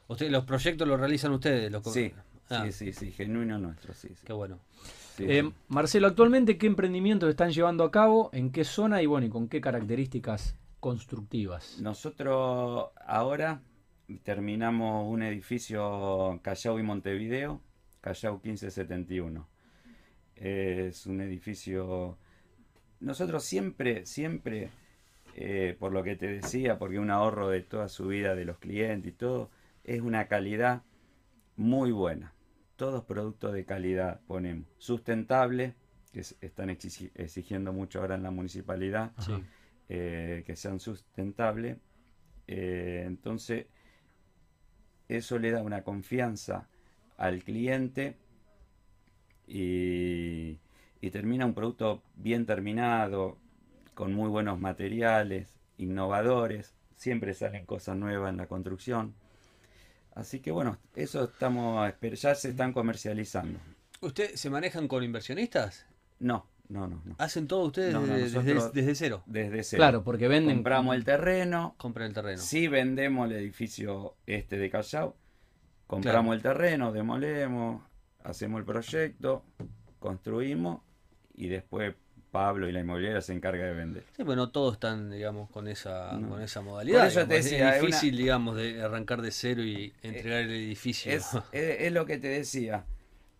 Usted, 0.07 0.29
¿Los 0.29 0.45
proyectos 0.45 0.87
los 0.87 0.99
realizan 0.99 1.31
ustedes? 1.31 1.71
Los... 1.71 1.83
Sí, 1.91 2.11
ah. 2.49 2.63
sí, 2.65 2.71
sí, 2.71 2.93
sí, 2.93 3.11
genuino 3.11 3.57
nuestro, 3.57 3.93
sí. 3.93 4.09
Qué 4.23 4.33
bueno. 4.33 4.59
Eh, 5.19 5.49
Marcelo, 5.67 6.07
actualmente, 6.07 6.57
¿qué 6.57 6.67
emprendimientos 6.67 7.29
están 7.29 7.51
llevando 7.51 7.83
a 7.83 7.91
cabo? 7.91 8.29
¿En 8.33 8.51
qué 8.51 8.63
zona 8.63 9.01
y 9.01 9.05
bueno, 9.05 9.27
y 9.27 9.29
con 9.29 9.47
qué 9.47 9.61
características 9.61 10.55
constructivas? 10.79 11.79
Nosotros 11.81 12.89
ahora 13.05 13.61
terminamos 14.23 15.11
un 15.11 15.23
edificio 15.23 16.39
Callao 16.43 16.79
y 16.79 16.83
Montevideo, 16.83 17.61
Callao 18.03 18.33
1571. 18.43 19.47
Es 20.35 21.07
un 21.07 21.21
edificio... 21.21 22.17
Nosotros 22.99 23.43
siempre, 23.43 24.05
siempre, 24.05 24.69
eh, 25.35 25.75
por 25.79 25.91
lo 25.91 26.03
que 26.03 26.15
te 26.15 26.27
decía, 26.27 26.77
porque 26.77 26.99
un 26.99 27.09
ahorro 27.09 27.49
de 27.49 27.61
toda 27.61 27.89
su 27.89 28.07
vida 28.07 28.35
de 28.35 28.45
los 28.45 28.59
clientes 28.59 29.11
y 29.11 29.15
todo, 29.15 29.49
es 29.83 30.01
una 30.01 30.27
calidad 30.27 30.83
muy 31.57 31.91
buena 31.91 32.33
todos 32.75 33.05
productos 33.05 33.53
de 33.53 33.65
calidad 33.65 34.19
ponemos. 34.27 34.67
Sustentable, 34.77 35.75
que 36.11 36.19
están 36.19 36.69
exigiendo 36.69 37.73
mucho 37.73 38.01
ahora 38.01 38.15
en 38.15 38.23
la 38.23 38.31
municipalidad, 38.31 39.13
eh, 39.89 40.43
que 40.45 40.55
sean 40.55 40.79
sustentables. 40.79 41.77
Eh, 42.47 43.03
entonces, 43.05 43.67
eso 45.07 45.39
le 45.39 45.51
da 45.51 45.63
una 45.63 45.83
confianza 45.83 46.67
al 47.17 47.43
cliente 47.43 48.17
y, 49.47 50.59
y 51.01 51.11
termina 51.11 51.45
un 51.45 51.53
producto 51.53 52.03
bien 52.15 52.45
terminado, 52.45 53.37
con 53.93 54.13
muy 54.13 54.29
buenos 54.29 54.59
materiales, 54.59 55.59
innovadores. 55.77 56.73
Siempre 56.95 57.33
salen 57.33 57.65
cosas 57.65 57.97
nuevas 57.97 58.29
en 58.29 58.37
la 58.37 58.47
construcción. 58.47 59.13
Así 60.15 60.39
que 60.39 60.51
bueno, 60.51 60.77
eso 60.95 61.23
estamos, 61.23 61.91
ya 62.01 62.35
se 62.35 62.49
están 62.49 62.71
comercializando. 62.71 63.59
¿Ustedes 64.01 64.39
se 64.39 64.49
manejan 64.49 64.87
con 64.87 65.03
inversionistas? 65.03 65.87
No, 66.19 66.47
no, 66.69 66.87
no. 66.87 67.01
¿Hacen 67.17 67.47
todo 67.47 67.65
ustedes 67.65 67.93
desde, 67.93 68.95
cero? 68.95 69.23
Desde 69.25 69.63
cero. 69.63 69.79
Claro, 69.79 70.03
porque 70.03 70.27
venden. 70.27 70.57
Compramos 70.57 70.95
el 70.95 71.03
terreno. 71.03 71.75
Compran 71.77 72.07
el 72.07 72.13
terreno. 72.13 72.41
Sí, 72.41 72.67
vendemos 72.67 73.29
el 73.29 73.37
edificio 73.37 74.15
este 74.27 74.57
de 74.57 74.69
Callao. 74.69 75.15
Compramos 75.87 76.35
el 76.35 76.41
terreno, 76.41 76.91
demolemos, 76.91 77.83
hacemos 78.23 78.59
el 78.59 78.65
proyecto, 78.65 79.43
construimos 79.99 80.81
y 81.35 81.47
después 81.47 81.95
Pablo 82.33 82.67
y 82.67 82.71
la 82.71 82.79
inmobiliaria 82.79 83.21
se 83.21 83.31
encarga 83.31 83.65
de 83.65 83.73
vender. 83.73 84.03
Sí, 84.17 84.23
bueno, 84.23 84.49
todos 84.49 84.73
están, 84.73 85.11
digamos, 85.11 85.51
con 85.51 85.67
esa, 85.67 86.09
con 86.09 86.41
esa 86.41 86.61
modalidad. 86.61 87.05
es 87.07 87.79
difícil, 87.79 88.17
digamos, 88.17 88.55
de 88.55 88.81
arrancar 88.81 89.21
de 89.21 89.29
cero 89.29 89.61
y 89.63 89.93
entregar 90.01 90.39
el 90.39 90.51
edificio. 90.51 91.11
Es, 91.51 91.91
lo 91.91 92.05
que 92.07 92.17
te 92.17 92.29
decía. 92.29 92.85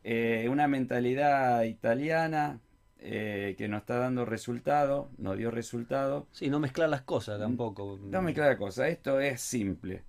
Eh, 0.03 0.47
una 0.47 0.67
mentalidad 0.67 1.63
italiana 1.63 2.59
eh, 2.99 3.55
que 3.57 3.67
nos 3.67 3.81
está 3.81 3.97
dando 3.97 4.25
resultado, 4.25 5.09
nos 5.17 5.37
dio 5.39 5.49
resultado. 5.49 6.27
Sí, 6.31 6.51
no 6.51 6.59
mezclar 6.59 6.87
las 6.87 7.01
cosas 7.01 7.39
tampoco. 7.39 7.99
No 7.99 8.21
mezclar 8.21 8.49
las 8.49 8.57
cosas, 8.59 8.89
esto 8.89 9.19
es 9.19 9.41
simple. 9.41 10.03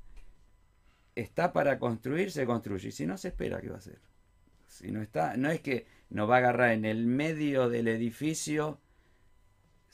Está 1.14 1.52
para 1.52 1.78
construir, 1.78 2.30
se 2.30 2.46
construye. 2.46 2.88
Y 2.88 2.92
si 2.92 3.06
no, 3.06 3.16
se 3.16 3.28
espera 3.28 3.60
que 3.60 3.68
va 3.68 3.78
a 3.78 3.80
ser. 3.80 4.00
Si 4.66 4.90
no 4.90 5.00
está, 5.02 5.36
no 5.36 5.50
es 5.50 5.60
que 5.60 5.86
nos 6.10 6.28
va 6.28 6.36
a 6.36 6.38
agarrar 6.38 6.72
en 6.72 6.84
el 6.84 7.06
medio 7.06 7.68
del 7.68 7.88
edificio 7.88 8.80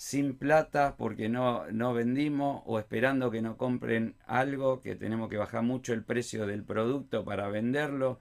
sin 0.01 0.35
plata 0.35 0.97
porque 0.97 1.29
no, 1.29 1.71
no 1.73 1.93
vendimos 1.93 2.63
o 2.65 2.79
esperando 2.79 3.31
que 3.31 3.43
nos 3.43 3.57
compren 3.57 4.17
algo 4.27 4.81
que 4.81 4.97
tenemos 4.97 5.29
que 5.29 5.37
bajar 5.37 5.63
mucho 5.63 5.93
el 5.93 6.03
precio 6.03 6.47
del 6.47 6.65
producto 6.65 7.23
para 7.23 7.49
venderlo. 7.49 8.19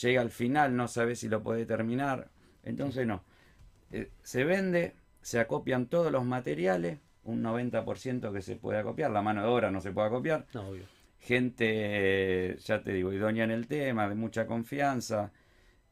Llega 0.00 0.20
al 0.20 0.30
final, 0.30 0.76
no 0.76 0.86
sabe 0.86 1.16
si 1.16 1.28
lo 1.28 1.42
puede 1.42 1.66
terminar. 1.66 2.30
Entonces 2.62 3.08
no. 3.08 3.24
Eh, 3.90 4.10
se 4.22 4.44
vende, 4.44 4.94
se 5.20 5.40
acopian 5.40 5.86
todos 5.86 6.12
los 6.12 6.24
materiales, 6.24 7.00
un 7.24 7.42
90% 7.42 8.32
que 8.32 8.42
se 8.42 8.54
puede 8.54 8.78
acopiar, 8.78 9.10
la 9.10 9.22
mano 9.22 9.42
de 9.42 9.48
obra 9.48 9.72
no 9.72 9.80
se 9.80 9.90
puede 9.90 10.06
acopiar. 10.06 10.46
Gente, 11.26 12.56
ya 12.64 12.84
te 12.84 12.92
digo, 12.92 13.12
idónea 13.12 13.42
en 13.42 13.50
el 13.50 13.66
tema, 13.66 14.08
de 14.08 14.14
mucha 14.14 14.46
confianza 14.46 15.32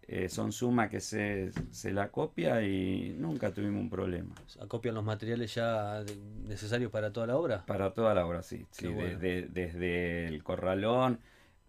eh, 0.06 0.28
son 0.28 0.52
sumas 0.52 0.88
que 0.88 1.00
se, 1.00 1.50
se, 1.72 1.92
la 1.92 2.12
copia 2.12 2.62
y 2.62 3.16
nunca 3.18 3.52
tuvimos 3.52 3.80
un 3.80 3.90
problema. 3.90 4.32
¿Acopian 4.60 4.94
los 4.94 5.02
materiales 5.02 5.52
ya 5.52 6.04
necesarios 6.46 6.92
para 6.92 7.12
toda 7.12 7.26
la 7.26 7.36
obra? 7.36 7.66
Para 7.66 7.92
toda 7.94 8.14
la 8.14 8.24
obra, 8.24 8.42
sí. 8.42 8.64
desde, 8.78 10.28
el 10.28 10.44
corralón, 10.44 11.18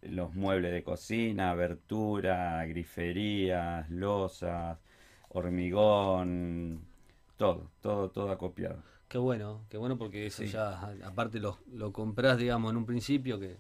los 0.04 0.36
muebles 0.36 0.72
de 0.72 0.84
cocina, 0.84 1.50
abertura, 1.50 2.64
griferías, 2.68 3.90
losas, 3.90 4.78
hormigón, 5.30 6.82
todo, 7.36 7.72
todo, 7.82 8.12
todo 8.12 8.30
acopiado. 8.30 8.84
Qué 9.16 9.20
bueno, 9.20 9.62
qué 9.70 9.78
bueno 9.78 9.98
porque 9.98 10.26
eso 10.26 10.44
ya, 10.44 10.78
aparte 11.06 11.40
lo, 11.40 11.58
lo 11.72 11.94
compras, 11.94 12.38
digamos, 12.38 12.70
en 12.72 12.76
un 12.76 12.86
principio 12.86 13.40
que 13.40 13.56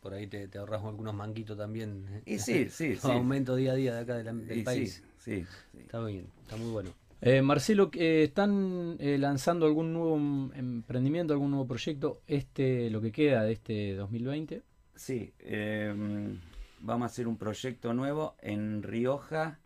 por 0.00 0.14
ahí 0.14 0.26
te, 0.26 0.48
te 0.48 0.58
ahorras 0.58 0.82
algunos 0.82 1.14
manquitos 1.14 1.56
también. 1.56 2.22
Y 2.26 2.40
sí, 2.40 2.68
sí, 2.70 2.96
sí. 2.96 3.08
Aumento 3.08 3.54
día 3.54 3.70
a 3.70 3.74
día 3.76 3.94
de 3.94 4.00
acá 4.00 4.16
del 4.16 4.64
país. 4.64 5.00
Sí, 5.16 5.46
Está 5.78 6.04
bien, 6.04 6.26
está 6.42 6.56
muy 6.56 6.72
bueno. 6.72 6.90
Eh, 7.20 7.40
Marcelo, 7.40 7.88
¿están 7.94 8.96
eh, 8.98 9.16
lanzando 9.16 9.64
algún 9.66 9.92
nuevo 9.92 10.16
emprendimiento, 10.56 11.34
algún 11.34 11.52
nuevo 11.52 11.68
proyecto, 11.68 12.22
este 12.26 12.90
lo 12.90 13.00
que 13.00 13.12
queda 13.12 13.44
de 13.44 13.52
este 13.52 13.94
2020? 13.94 14.60
Sí, 14.96 15.32
em, 15.38 16.40
vamos 16.80 17.04
a 17.04 17.06
hacer 17.06 17.28
un 17.28 17.36
proyecto 17.36 17.94
nuevo 17.94 18.34
en 18.42 18.82
Rioja 18.82 19.60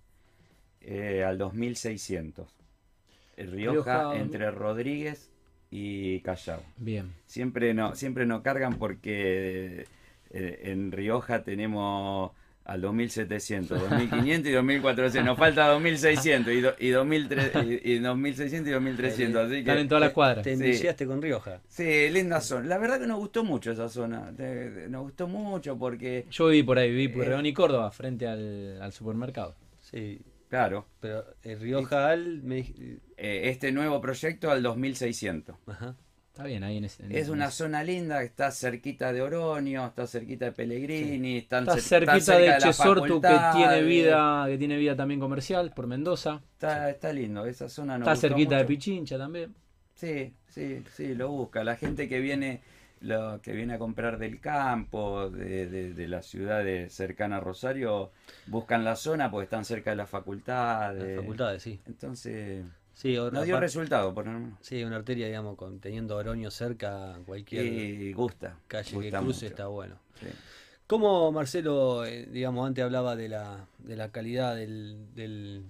eh, 0.83 1.25
al 1.25 1.38
2600. 1.38 2.63
Rioja, 3.37 4.17
entre 4.17 4.50
Rodríguez 4.50 5.31
y 5.71 6.21
Callao. 6.21 6.62
Bien. 6.76 7.12
Siempre 7.26 7.75
no, 7.75 7.95
siempre 7.95 8.26
nos 8.26 8.43
cargan 8.43 8.75
porque 8.75 9.87
eh, 10.31 10.61
en 10.64 10.93
Rioja 10.93 11.43
tenemos 11.43 12.33
al 12.64 12.81
2700, 12.81 13.91
2500 13.91 14.50
y 14.50 14.53
2400. 14.53 15.25
Nos 15.25 15.38
falta 15.38 15.69
2600 15.69 16.53
y, 16.53 16.87
y, 16.87 16.91
2600 16.91 18.69
y 18.69 18.73
2300. 18.73 19.43
Así 19.43 19.53
que, 19.53 19.59
Están 19.61 19.79
en 19.79 19.88
todas 19.88 20.00
las 20.00 20.12
cuadras. 20.12 20.45
Te 20.45 20.53
iniciaste 20.53 21.07
con 21.07 21.21
Rioja. 21.21 21.61
Sí, 21.69 22.09
linda 22.11 22.41
zona. 22.41 22.67
La 22.67 22.79
verdad 22.79 22.99
que 22.99 23.07
nos 23.07 23.19
gustó 23.19 23.45
mucho 23.45 23.71
esa 23.71 23.88
zona. 23.88 24.33
Nos 24.88 25.03
gustó 25.03 25.29
mucho 25.29 25.76
porque. 25.79 26.26
Yo 26.31 26.49
viví 26.49 26.62
por 26.62 26.79
ahí, 26.79 26.91
viví 26.91 27.09
por 27.09 27.26
eh, 27.26 27.49
y 27.49 27.53
Córdoba, 27.53 27.91
frente 27.91 28.26
al, 28.26 28.93
supermercado. 28.93 29.55
Sí. 29.83 30.21
Claro. 30.49 30.87
Pero 31.01 31.25
el 31.43 31.61
Rioja 31.61 32.09
al. 32.11 32.43
Eh, 32.53 32.93
este 33.17 33.73
nuevo 33.73 34.01
proyecto 34.01 34.51
al 34.51 34.63
2600. 34.63 35.57
Ajá. 35.67 35.97
Está 36.35 36.47
bien, 36.47 36.65
ahí 36.65 36.79
en, 36.79 36.85
ese, 36.85 37.05
Es 37.17 37.29
una 37.29 37.49
zona 37.53 37.85
linda, 37.85 38.25
está 38.25 38.51
cerquita 38.51 39.13
de 39.13 39.23
Oroño, 39.23 39.87
está 39.87 40.05
cerquita 40.09 40.47
de 40.47 40.51
Pellegrini, 40.51 41.37
está, 41.37 41.65
cerquita 41.79 42.37
de, 42.37 42.59
Chesortu 42.59 43.21
que 43.21 43.39
tiene 43.53 43.83
vida, 43.83 44.45
que 44.49 44.59
tiene 44.59 44.77
vida 44.77 44.97
también 44.97 45.21
comercial 45.21 45.71
por 45.71 45.87
Mendoza. 45.87 46.43
Está, 46.55 46.91
está 46.91 47.13
lindo, 47.13 47.47
esa 47.47 47.69
zona 47.69 47.99
Está 47.99 48.17
cerquita 48.17 48.57
de 48.57 48.65
Pichincha 48.65 49.17
también. 49.17 49.55
Sí, 49.95 50.35
sí, 50.49 50.83
sí, 50.93 51.15
lo 51.15 51.29
busca. 51.29 51.63
La 51.63 51.77
gente 51.77 52.09
que 52.09 52.19
viene, 52.19 52.63
lo, 53.05 53.41
que 53.43 53.53
viene 53.53 53.75
a 53.75 53.79
comprar 53.79 54.19
del 54.19 54.41
campo, 54.41 55.31
de, 55.31 55.67
de, 55.67 55.95
de 55.95 56.09
la 56.09 56.23
ciudad 56.23 56.65
cercana 56.89 57.37
a 57.37 57.41
Rosario, 57.41 58.11
buscan 58.47 58.85
la 58.85 58.97
zona 58.97 59.31
porque 59.31 59.45
están 59.45 59.65
cerca 59.65 59.91
de 59.91 59.97
las 59.97 60.11
facultades. 60.11 61.03
Las 61.03 61.21
facultades, 61.21 61.63
sí. 61.63 61.81
Entonces 61.87 62.65
Sí, 62.95 63.17
no 63.17 63.43
dio 63.43 63.59
resultado, 63.59 64.15
por 64.15 64.27
Sí, 64.61 64.83
una 64.85 64.97
arteria, 64.97 65.27
digamos, 65.27 65.57
con, 65.57 65.81
teniendo 65.81 66.17
Oroño 66.17 66.51
cerca, 66.51 67.19
cualquier 67.27 67.67
y 67.67 68.13
gusta, 68.13 68.57
calle 68.69 68.99
que 69.01 69.11
cruce 69.11 69.49
está 69.49 69.67
bueno. 69.67 69.97
¿Cómo, 70.87 71.33
Marcelo, 71.33 72.05
eh, 72.05 72.27
digamos, 72.31 72.67
antes 72.67 72.85
hablaba 72.85 73.17
de 73.17 73.29
la, 73.29 73.67
de 73.79 73.97
la 73.97 74.11
calidad 74.13 74.55
del, 74.55 75.65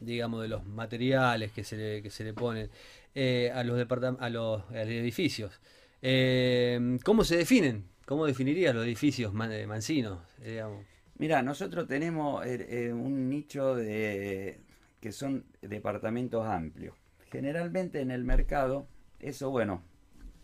digamos, 0.00 0.42
de 0.42 0.48
los 0.48 0.66
materiales 0.66 1.50
que 1.52 1.64
se 1.64 1.76
le, 1.76 2.02
que 2.02 2.10
se 2.10 2.24
le 2.24 2.34
ponen 2.34 2.68
eh, 3.14 3.50
a, 3.54 3.64
los 3.64 3.80
a 4.20 4.28
los 4.28 4.62
edificios. 4.72 5.58
Eh, 6.08 6.98
¿Cómo 7.04 7.24
se 7.24 7.36
definen? 7.36 7.84
¿Cómo 8.04 8.26
definirías 8.26 8.72
los 8.72 8.84
edificios 8.84 9.34
mansinos? 9.34 10.20
Digamos? 10.40 10.84
Mira, 11.18 11.42
nosotros 11.42 11.88
tenemos 11.88 12.46
un 12.46 13.28
nicho 13.28 13.74
de 13.74 14.60
que 15.00 15.10
son 15.10 15.46
departamentos 15.62 16.46
amplios. 16.46 16.94
Generalmente 17.32 18.00
en 18.02 18.12
el 18.12 18.22
mercado, 18.22 18.86
eso 19.18 19.50
bueno, 19.50 19.82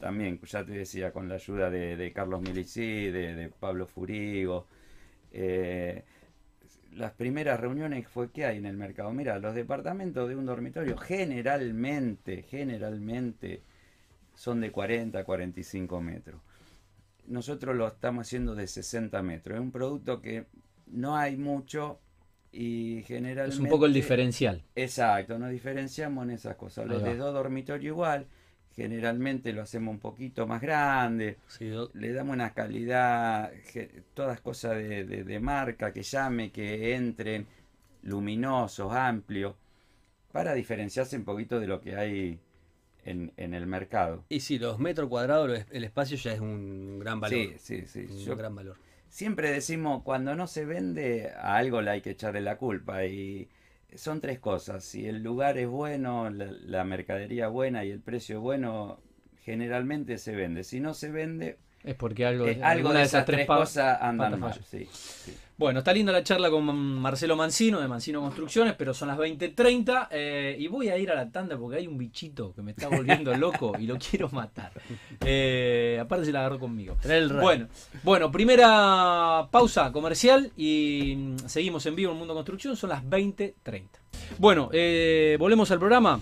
también, 0.01 0.41
ya 0.41 0.67
te 0.67 0.73
decía, 0.73 1.13
con 1.13 1.29
la 1.29 1.37
ayuda 1.37 1.71
de, 1.71 2.13
Carlos 2.13 2.43
Milicí, 2.43 3.13
de, 3.13 3.49
Pablo 3.61 3.87
Furigo, 3.87 4.67
eh, 5.31 6.03
las 6.97 7.13
primeras 7.13 7.61
reuniones 7.61 8.09
fue 8.09 8.33
que 8.33 8.47
hay 8.47 8.59
en 8.59 8.67
el 8.67 8.77
mercado. 8.77 9.13
Mira, 9.13 9.39
los 9.39 9.55
departamentos 9.55 10.29
de 10.29 10.35
un 10.35 10.45
dormitorio 10.45 10.97
generalmente, 10.97 12.43
generalmente 12.43 13.63
son 14.43 14.61
de 14.61 14.73
40 14.73 15.23
45 15.23 16.01
metros. 16.01 16.41
Nosotros 17.29 17.77
lo 17.77 17.87
estamos 17.87 18.27
haciendo 18.27 18.57
de 18.57 18.67
60 18.67 19.23
metros. 19.23 19.55
Es 19.55 19.63
un 19.63 19.71
producto 19.71 20.21
que 20.21 20.47
no 20.89 21.17
hay 21.17 21.37
mucho 21.37 22.01
y 22.51 23.05
generalmente... 23.07 23.55
Es 23.55 23.61
un 23.61 23.69
poco 23.69 23.87
el 23.87 23.93
diferencial. 23.93 24.65
Exacto, 24.75 25.39
nos 25.39 25.53
diferenciamos 25.53 26.25
en 26.25 26.31
esas 26.33 26.57
cosas. 26.57 26.89
Los 26.89 27.05
de 27.05 27.17
dos 27.17 27.33
dormitorios 27.33 27.85
igual, 27.85 28.27
generalmente 28.75 29.53
lo 29.53 29.63
hacemos 29.63 29.93
un 29.93 30.01
poquito 30.01 30.45
más 30.45 30.61
grande, 30.61 31.39
le 31.93 32.13
damos 32.13 32.35
una 32.35 32.53
calidad, 32.53 33.53
todas 34.13 34.41
cosas 34.41 34.75
de, 34.75 35.39
marca, 35.41 35.93
que 35.93 36.03
llame, 36.03 36.51
que 36.51 36.97
entren, 36.97 37.47
luminosos, 38.03 38.93
amplios, 38.93 39.55
para 40.33 40.53
diferenciarse 40.53 41.17
un 41.17 41.25
poquito 41.25 41.61
de 41.61 41.69
lo 41.69 41.81
que 41.81 41.95
hay 41.95 42.41
en, 43.05 43.33
el 43.37 43.67
mercado. 43.67 44.25
Y 44.29 44.41
si 44.41 44.59
los 44.59 44.79
metros 44.79 45.09
cuadrados, 45.09 45.65
el 45.71 45.85
espacio 45.85 46.17
ya 46.17 46.33
es 46.33 46.41
un 46.41 46.99
gran 46.99 47.21
valor. 47.21 47.39
Sí, 47.59 47.85
sí, 47.87 48.07
sí. 48.09 48.31
Un 48.31 48.39
gran 48.39 48.55
valor. 48.55 48.77
Siempre 49.09 49.51
decimos, 49.51 50.03
cuando 50.05 50.35
no 50.35 50.47
se 50.47 50.65
vende, 50.65 51.31
a 51.37 51.57
algo 51.57 51.83
le 51.83 51.91
hay 51.91 52.01
que 52.01 52.11
echarle 52.11 52.41
la 52.41 52.57
culpa 52.57 53.05
y 53.05 53.49
son 53.95 54.21
tres 54.21 54.39
cosas. 54.39 54.85
Si 54.85 55.07
el 55.07 55.23
lugar 55.23 55.59
es 55.59 55.69
bueno, 55.69 56.31
la, 56.31 56.85
mercadería 56.85 57.49
buena 57.49 57.85
y 57.85 57.91
el 57.91 58.01
precio 58.01 58.37
es 58.37 58.43
bueno, 58.43 59.01
generalmente 59.43 60.19
se 60.19 60.35
vende. 60.35 60.65
Si 60.65 60.81
no 60.81 60.95
se 60.95 61.11
vende, 61.11 61.59
es 61.85 61.95
porque 61.95 62.25
algo, 62.27 62.45
de 62.45 63.03
esas, 63.03 63.25
tres, 63.25 63.47
cosas 63.47 63.99
andan 64.01 64.39
mal. 64.39 64.61
Bueno, 65.59 65.81
está 65.81 65.93
linda 65.93 66.11
la 66.11 66.25
charla 66.25 66.51
con 66.51 66.65
Marcelo 66.99 67.37
Mancino 67.37 67.81
de 67.81 67.87
Mancino 67.87 68.21
Construcciones, 68.21 68.75
pero 68.77 68.95
son 68.95 69.09
las 69.09 69.19
20.30 69.19 70.09
eh, 70.11 70.57
y 70.59 70.67
voy 70.67 70.89
a 70.89 70.97
ir 70.97 71.11
a 71.11 71.15
la 71.15 71.31
tanda 71.31 71.57
porque 71.57 71.77
hay 71.77 71.87
un 71.87 71.99
bichito 71.99 72.53
que 72.55 72.63
me 72.63 72.73
está 72.73 72.89
volviendo 72.89 73.33
loco 73.37 73.73
y 73.79 73.87
lo 73.87 73.97
quiero 73.97 74.29
matar. 74.31 74.73
Eh, 75.25 75.99
aparte 76.01 76.25
se 76.25 76.33
la 76.33 76.41
agarró 76.41 76.59
conmigo. 76.59 76.97
Bueno, 77.41 77.69
bueno, 78.03 78.33
primera 78.33 79.47
pausa 79.53 79.93
comercial 79.93 80.51
y 80.57 81.37
seguimos 81.47 81.87
en 81.87 81.95
vivo 81.95 82.13
en 82.13 82.19
Mundo 82.19 82.35
Construcción, 82.35 82.75
son 82.75 82.91
las 82.91 83.05
20.30. 83.05 83.85
Bueno, 84.39 84.69
eh, 84.73 85.37
volvemos 85.39 85.71
al 85.71 85.79
programa. 85.79 86.19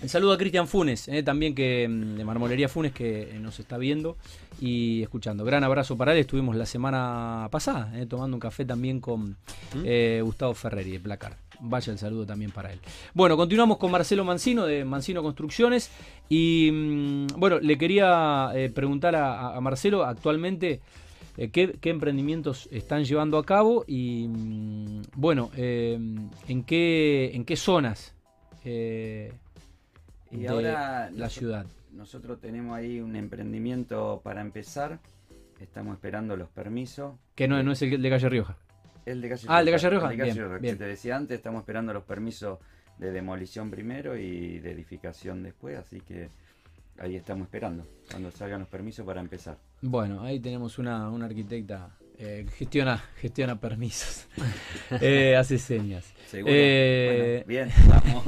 El 0.00 0.08
saludo 0.08 0.32
a 0.32 0.38
Cristian 0.38 0.68
Funes, 0.68 1.08
eh, 1.08 1.24
también 1.24 1.56
que 1.56 1.88
mm, 1.88 2.16
de 2.16 2.24
Marmolería 2.24 2.68
Funes, 2.68 2.92
que 2.92 3.22
eh, 3.22 3.38
nos 3.40 3.58
está 3.58 3.78
viendo 3.78 4.16
y 4.60 5.02
escuchando. 5.02 5.44
Gran 5.44 5.64
abrazo 5.64 5.96
para 5.96 6.12
él. 6.12 6.18
Estuvimos 6.18 6.54
la 6.54 6.66
semana 6.66 7.48
pasada 7.50 7.90
eh, 7.98 8.06
tomando 8.06 8.36
un 8.36 8.40
café 8.40 8.64
también 8.64 9.00
con 9.00 9.36
¿Mm? 9.74 10.22
Gustavo 10.22 10.54
Ferreri 10.54 10.92
de 10.92 11.00
Placar. 11.00 11.36
Vaya 11.60 11.92
el 11.92 11.98
saludo 11.98 12.24
también 12.24 12.52
para 12.52 12.72
él. 12.72 12.78
Bueno, 13.12 13.36
continuamos 13.36 13.78
con 13.78 13.90
Marcelo 13.90 14.24
Mancino 14.24 14.66
de 14.66 14.84
Mancino 14.84 15.20
Construcciones. 15.20 15.90
Y 16.28 16.70
mm, 16.72 17.26
bueno, 17.36 17.58
le 17.58 17.76
quería 17.76 18.52
preguntar 18.74 19.16
a, 19.16 19.60
Marcelo 19.60 20.04
actualmente. 20.04 20.80
¿qué, 21.52 21.78
emprendimientos 21.84 22.68
están 22.72 23.04
llevando 23.04 23.38
a 23.38 23.44
cabo 23.44 23.84
y 23.86 24.26
bueno, 25.14 25.50
en, 25.56 26.64
qué, 26.66 27.30
en 27.32 27.44
qué 27.44 27.56
zonas 27.56 28.12
y 30.30 30.46
ahora 30.46 31.10
la 31.10 31.28
ciudad. 31.28 31.66
Nosotros 31.92 32.40
tenemos 32.40 32.76
ahí 32.76 33.00
un 33.00 33.16
emprendimiento 33.16 34.20
para 34.22 34.40
empezar. 34.40 34.98
Estamos 35.60 35.94
esperando 35.94 36.36
los 36.36 36.48
permisos. 36.48 37.14
Que 37.34 37.48
no, 37.48 37.60
no 37.62 37.72
es 37.72 37.82
el 37.82 38.00
de 38.02 38.10
Calle 38.10 38.28
Rioja. 38.28 38.56
El 39.06 39.20
de 39.20 39.28
Calle 39.30 39.46
Ah, 39.48 39.60
el 39.60 39.66
de 39.66 39.72
Calle 39.72 39.90
Rioja. 39.90 40.58
bien, 40.58 40.78
te 40.78 40.84
decía 40.84 41.16
antes, 41.16 41.36
estamos 41.38 41.60
esperando 41.60 41.92
los 41.92 42.04
permisos 42.04 42.58
de 42.98 43.10
demolición 43.10 43.70
primero 43.70 44.16
y 44.16 44.58
de 44.58 44.72
edificación 44.72 45.42
después, 45.42 45.78
así 45.78 46.00
que 46.00 46.28
ahí 46.98 47.16
estamos 47.16 47.46
esperando 47.46 47.86
cuando 48.10 48.30
salgan 48.30 48.60
los 48.60 48.68
permisos 48.68 49.06
para 49.06 49.20
empezar. 49.20 49.56
Bueno, 49.82 50.22
ahí 50.22 50.40
tenemos 50.40 50.78
una, 50.78 51.08
una 51.10 51.26
arquitecta 51.26 51.90
eh, 52.20 52.46
gestiona, 52.56 53.04
gestiona 53.20 53.60
permisos, 53.60 54.26
eh, 55.00 55.36
hace 55.36 55.56
señas. 55.56 56.04
Seguro. 56.26 56.52
Eh, 56.52 57.44
bien, 57.46 57.70
vamos. 57.86 58.24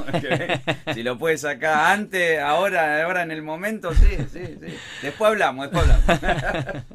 si 0.94 1.02
lo 1.02 1.18
puedes 1.18 1.40
sacar 1.40 1.98
antes, 1.98 2.38
ahora, 2.38 3.04
ahora 3.04 3.24
en 3.24 3.32
el 3.32 3.42
momento, 3.42 3.92
sí, 3.92 4.06
sí, 4.32 4.58
sí. 4.60 4.74
Después 5.02 5.30
hablamos, 5.32 5.70
después 5.70 5.90
hablamos. 6.22 6.84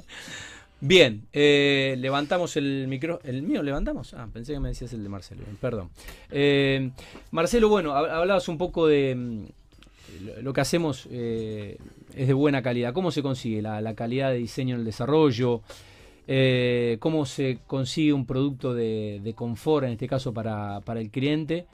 Bien, 0.81 1.25
levantamos 1.33 2.57
el 2.57 2.87
micro. 2.87 3.19
¿El 3.23 3.41
mío 3.41 3.63
levantamos? 3.63 4.13
Ah, 4.13 4.27
pensé 4.31 4.53
que 4.53 4.59
me 4.59 4.69
decías 4.69 4.93
el 4.93 5.01
de 5.03 5.09
Marcelo. 5.09 5.41
Perdón. 5.59 5.89
Marcelo, 7.31 7.69
bueno, 7.69 7.95
hablabas 7.95 8.47
un 8.49 8.57
poco 8.57 8.85
de 8.85 9.15
mm, 9.15 9.45
lo 10.43 10.53
que 10.53 10.61
hacemos 10.61 11.07
es 11.07 11.77
de 12.27 12.33
buena 12.33 12.61
calidad. 12.61 12.93
¿Cómo 12.93 13.09
se 13.09 13.23
consigue 13.23 13.63
la, 13.63 13.81
la 13.81 13.95
calidad 13.95 14.29
de 14.29 14.37
diseño 14.37 14.75
en 14.75 14.81
el 14.81 14.85
desarrollo? 14.85 15.63
Eh, 16.27 16.97
cómo 16.99 17.25
se 17.25 17.59
consigue 17.67 18.11
un 18.11 18.25
producto 18.25 18.73
de, 18.73 19.33
confort, 19.35 19.85
en 19.85 19.93
este 19.93 20.07
caso 20.07 20.33
para, 20.33 20.81
el 20.95 21.11
cliente, 21.11 21.67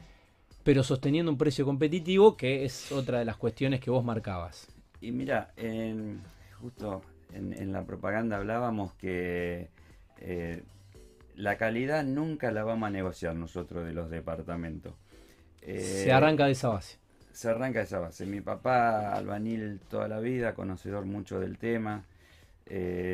pero 0.63 0.83
sosteniendo 0.83 1.31
un 1.31 1.37
precio 1.37 1.65
competitivo, 1.65 2.35
que 2.35 2.65
es 2.65 2.91
otra 2.91 3.19
de 3.19 3.25
las 3.25 3.37
cuestiones 3.37 3.79
que 3.79 3.89
vos 3.89 4.03
marcabas. 4.03 4.67
Y 4.99 5.11
mira, 5.11 5.53
justo 6.59 7.01
en, 7.33 7.71
la 7.71 7.85
propaganda 7.85 8.37
hablábamos 8.37 8.93
que 8.95 9.69
eh, 10.19 10.63
la 11.35 11.57
calidad 11.57 12.03
nunca 12.03 12.51
la 12.51 12.63
vamos 12.63 12.87
a 12.87 12.91
negociar 12.91 13.35
nosotros 13.35 13.85
de 13.85 13.93
los 13.93 14.09
departamentos. 14.09 14.93
se 15.61 16.09
eh, 16.09 16.11
arranca 16.11 16.45
de 16.45 16.51
esa 16.51 16.67
base. 16.67 16.97
Se 17.31 17.49
arranca 17.49 17.79
de 17.79 17.85
esa 17.85 17.99
base. 17.99 18.25
Mi 18.25 18.41
papá, 18.41 19.13
albanil 19.13 19.79
toda 19.89 20.09
la 20.09 20.19
vida, 20.19 20.53
conocedor 20.53 21.05
mucho 21.05 21.39
del 21.39 21.57
tema. 21.57 22.03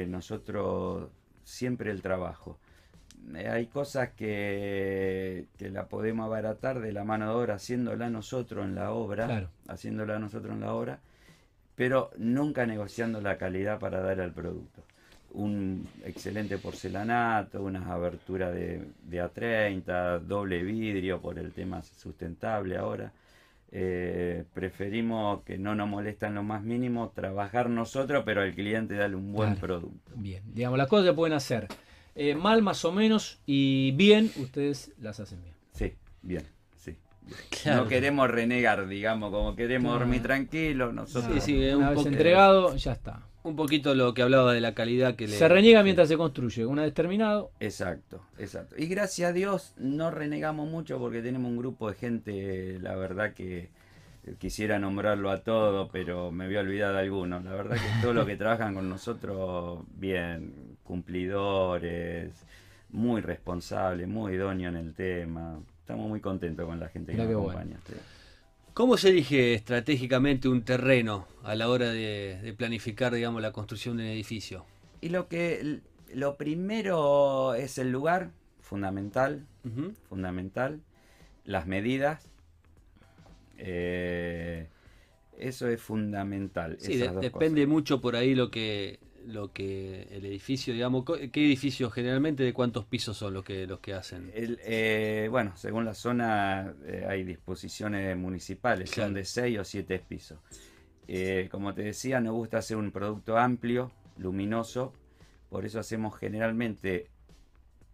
nosotros 0.07 1.11
siempre 1.47 1.91
el 1.91 2.01
trabajo. 2.01 2.59
Eh, 3.35 3.47
hay 3.47 3.67
cosas 3.67 4.09
que, 4.09 5.45
que, 5.57 5.69
la 5.69 5.87
podemos 5.87 6.25
abaratar 6.25 6.79
de 6.79 6.91
la 6.91 7.03
mano 7.03 7.29
de 7.29 7.35
obra 7.35 7.55
haciéndola 7.55 8.09
nosotros 8.09 8.65
en 8.65 8.75
la 8.75 8.91
obra, 8.91 9.49
haciéndola 9.67 10.19
nosotros 10.19 10.53
en 10.53 10.61
la 10.61 10.73
obra, 10.73 10.99
pero 11.75 12.11
nunca 12.17 12.65
negociando 12.65 13.21
la 13.21 13.37
calidad 13.37 13.79
para 13.79 14.01
dar 14.01 14.19
al 14.19 14.33
producto. 14.33 14.83
Un 15.31 15.87
excelente 16.03 16.57
porcelanato, 16.57 17.61
unas 17.63 17.87
aberturas 17.87 18.53
de, 18.53 18.85
de 19.03 19.23
A30, 19.23 20.19
doble 20.19 20.63
vidrio 20.63 21.21
por 21.21 21.39
el 21.39 21.53
tema 21.53 21.81
sustentable 21.81 22.77
ahora. 22.77 23.11
Eh, 23.69 24.45
preferimos 24.53 25.43
que 25.43 25.57
no 25.57 25.75
nos 25.75 25.89
molestan 25.89 26.35
lo 26.35 26.43
más 26.43 26.63
mínimo, 26.63 27.11
trabajar 27.13 27.69
nosotros, 27.69 28.23
pero 28.25 28.41
al 28.41 28.53
cliente 28.53 28.95
darle 28.95 29.17
un 29.17 29.33
buen 29.33 29.55
producto. 29.57 30.11
Bien, 30.15 30.41
digamos, 30.53 30.77
las 30.77 30.87
cosas 30.87 31.07
se 31.07 31.13
pueden 31.13 31.33
hacer 31.33 31.67
eh, 32.15 32.35
mal 32.35 32.61
más 32.61 32.85
o 32.85 32.91
menos 32.91 33.39
y 33.45 33.91
bien, 33.91 34.31
ustedes 34.37 34.93
las 34.99 35.19
hacen 35.19 35.43
bien. 35.43 35.55
Sí, 35.73 35.93
bien, 36.21 36.43
sí. 36.77 36.97
No 37.65 37.87
queremos 37.87 38.31
renegar, 38.31 38.87
digamos, 38.87 39.31
como 39.31 39.55
queremos 39.55 39.99
dormir 39.99 40.23
tranquilo, 40.23 40.93
nosotros. 40.93 41.43
Sí, 41.43 41.57
sí, 41.59 41.73
una 41.73 41.89
vez 41.89 42.05
entregado, 42.05 42.75
ya 42.75 42.93
está 42.93 43.26
un 43.47 43.55
poquito 43.55 43.95
lo 43.95 44.13
que 44.13 44.21
hablaba 44.21 44.53
de 44.53 44.61
la 44.61 44.73
calidad 44.73 45.15
que 45.15 45.27
le... 45.27 45.37
Se 45.37 45.47
reniega 45.47 45.83
mientras 45.83 46.07
se 46.07 46.17
construye, 46.17 46.65
una 46.65 46.83
vez 46.83 46.93
terminado. 46.93 47.51
Exacto, 47.59 48.21
exacto. 48.37 48.75
Y 48.77 48.87
gracias 48.87 49.29
a 49.29 49.33
Dios 49.33 49.73
no 49.77 50.11
renegamos 50.11 50.69
mucho 50.69 50.99
porque 50.99 51.21
tenemos 51.21 51.49
un 51.49 51.57
grupo 51.57 51.89
de 51.89 51.95
gente, 51.95 52.79
la 52.79 52.95
verdad 52.95 53.33
que 53.33 53.69
quisiera 54.35 54.79
nombrarlo 54.79 55.31
a 55.31 55.41
todos, 55.41 55.89
pero 55.91 56.31
me 56.31 56.47
voy 56.47 56.57
a 56.57 56.59
olvidar 56.59 56.93
de 56.93 56.99
algunos. 56.99 57.43
La 57.43 57.53
verdad 57.53 57.75
que 57.75 58.01
todos 58.01 58.15
los 58.15 58.25
que 58.25 58.35
trabajan 58.37 58.73
con 58.73 58.89
nosotros, 58.89 59.83
bien, 59.95 60.77
cumplidores, 60.83 62.33
muy 62.89 63.21
responsables, 63.21 64.07
muy 64.07 64.33
idóneos 64.33 64.73
en 64.75 64.79
el 64.79 64.93
tema. 64.93 65.59
Estamos 65.79 66.09
muy 66.09 66.19
contentos 66.19 66.65
con 66.65 66.79
la 66.79 66.89
gente 66.89 67.13
que 67.13 67.17
nos 67.17 67.29
acompaña. 67.29 67.77
¿Cómo 68.77 68.95
se 68.95 69.09
elige 69.09 69.55
estratégicamente 69.55 70.47
un 70.47 70.61
terreno 70.61 71.27
a 71.41 71.55
la 71.55 71.67
hora 71.67 71.89
de, 71.89 72.53
planificar, 72.55 73.11
digamos, 73.11 73.41
la 73.41 73.51
construcción 73.51 73.97
de 73.97 74.03
un 74.03 74.09
edificio? 74.09 74.65
Y 75.01 75.09
lo 75.09 75.27
que 75.27 75.79
lo 76.13 76.37
primero 76.37 77.55
es 77.55 77.79
el 77.79 77.91
lugar, 77.91 78.29
fundamental, 78.59 79.47
fundamental. 80.07 80.79
Las 81.43 81.65
medidas, 81.65 82.29
eh, 83.57 84.67
eso 85.39 85.67
es 85.67 85.81
fundamental. 85.81 86.77
Sí, 86.79 86.97
depende 87.19 87.65
mucho 87.65 87.99
por 87.99 88.15
ahí 88.15 88.35
lo 88.35 88.51
que 88.51 88.99
lo 89.27 89.51
que 89.51 90.07
el 90.11 90.25
edificio, 90.25 90.73
digamos, 90.73 91.03
¿qué 91.05 91.45
edificios 91.45 91.93
generalmente 91.93 92.43
de 92.43 92.53
cuántos 92.53 92.85
pisos 92.85 93.17
son 93.17 93.33
los 93.33 93.43
que 93.43 93.67
los 93.67 93.79
que 93.79 93.93
hacen? 93.93 94.31
Eh, 94.33 95.27
bueno, 95.29 95.55
según 95.57 95.83
la 95.83 95.93
zona 95.93 96.73
eh, 96.85 97.05
hay 97.07 97.23
disposiciones 97.23 98.15
municipales, 98.15 98.89
son 98.89 99.13
de 99.13 99.25
6 99.25 99.59
o 99.59 99.63
7 99.65 99.99
pisos. 100.07 100.39
Eh, 101.09 101.49
como 101.51 101.73
te 101.73 101.83
decía, 101.83 102.21
nos 102.21 102.33
gusta 102.35 102.59
hacer 102.59 102.77
un 102.77 102.91
producto 102.91 103.37
amplio, 103.37 103.91
luminoso, 104.17 104.93
por 105.49 105.65
eso 105.65 105.79
hacemos 105.79 106.17
generalmente 106.17 107.07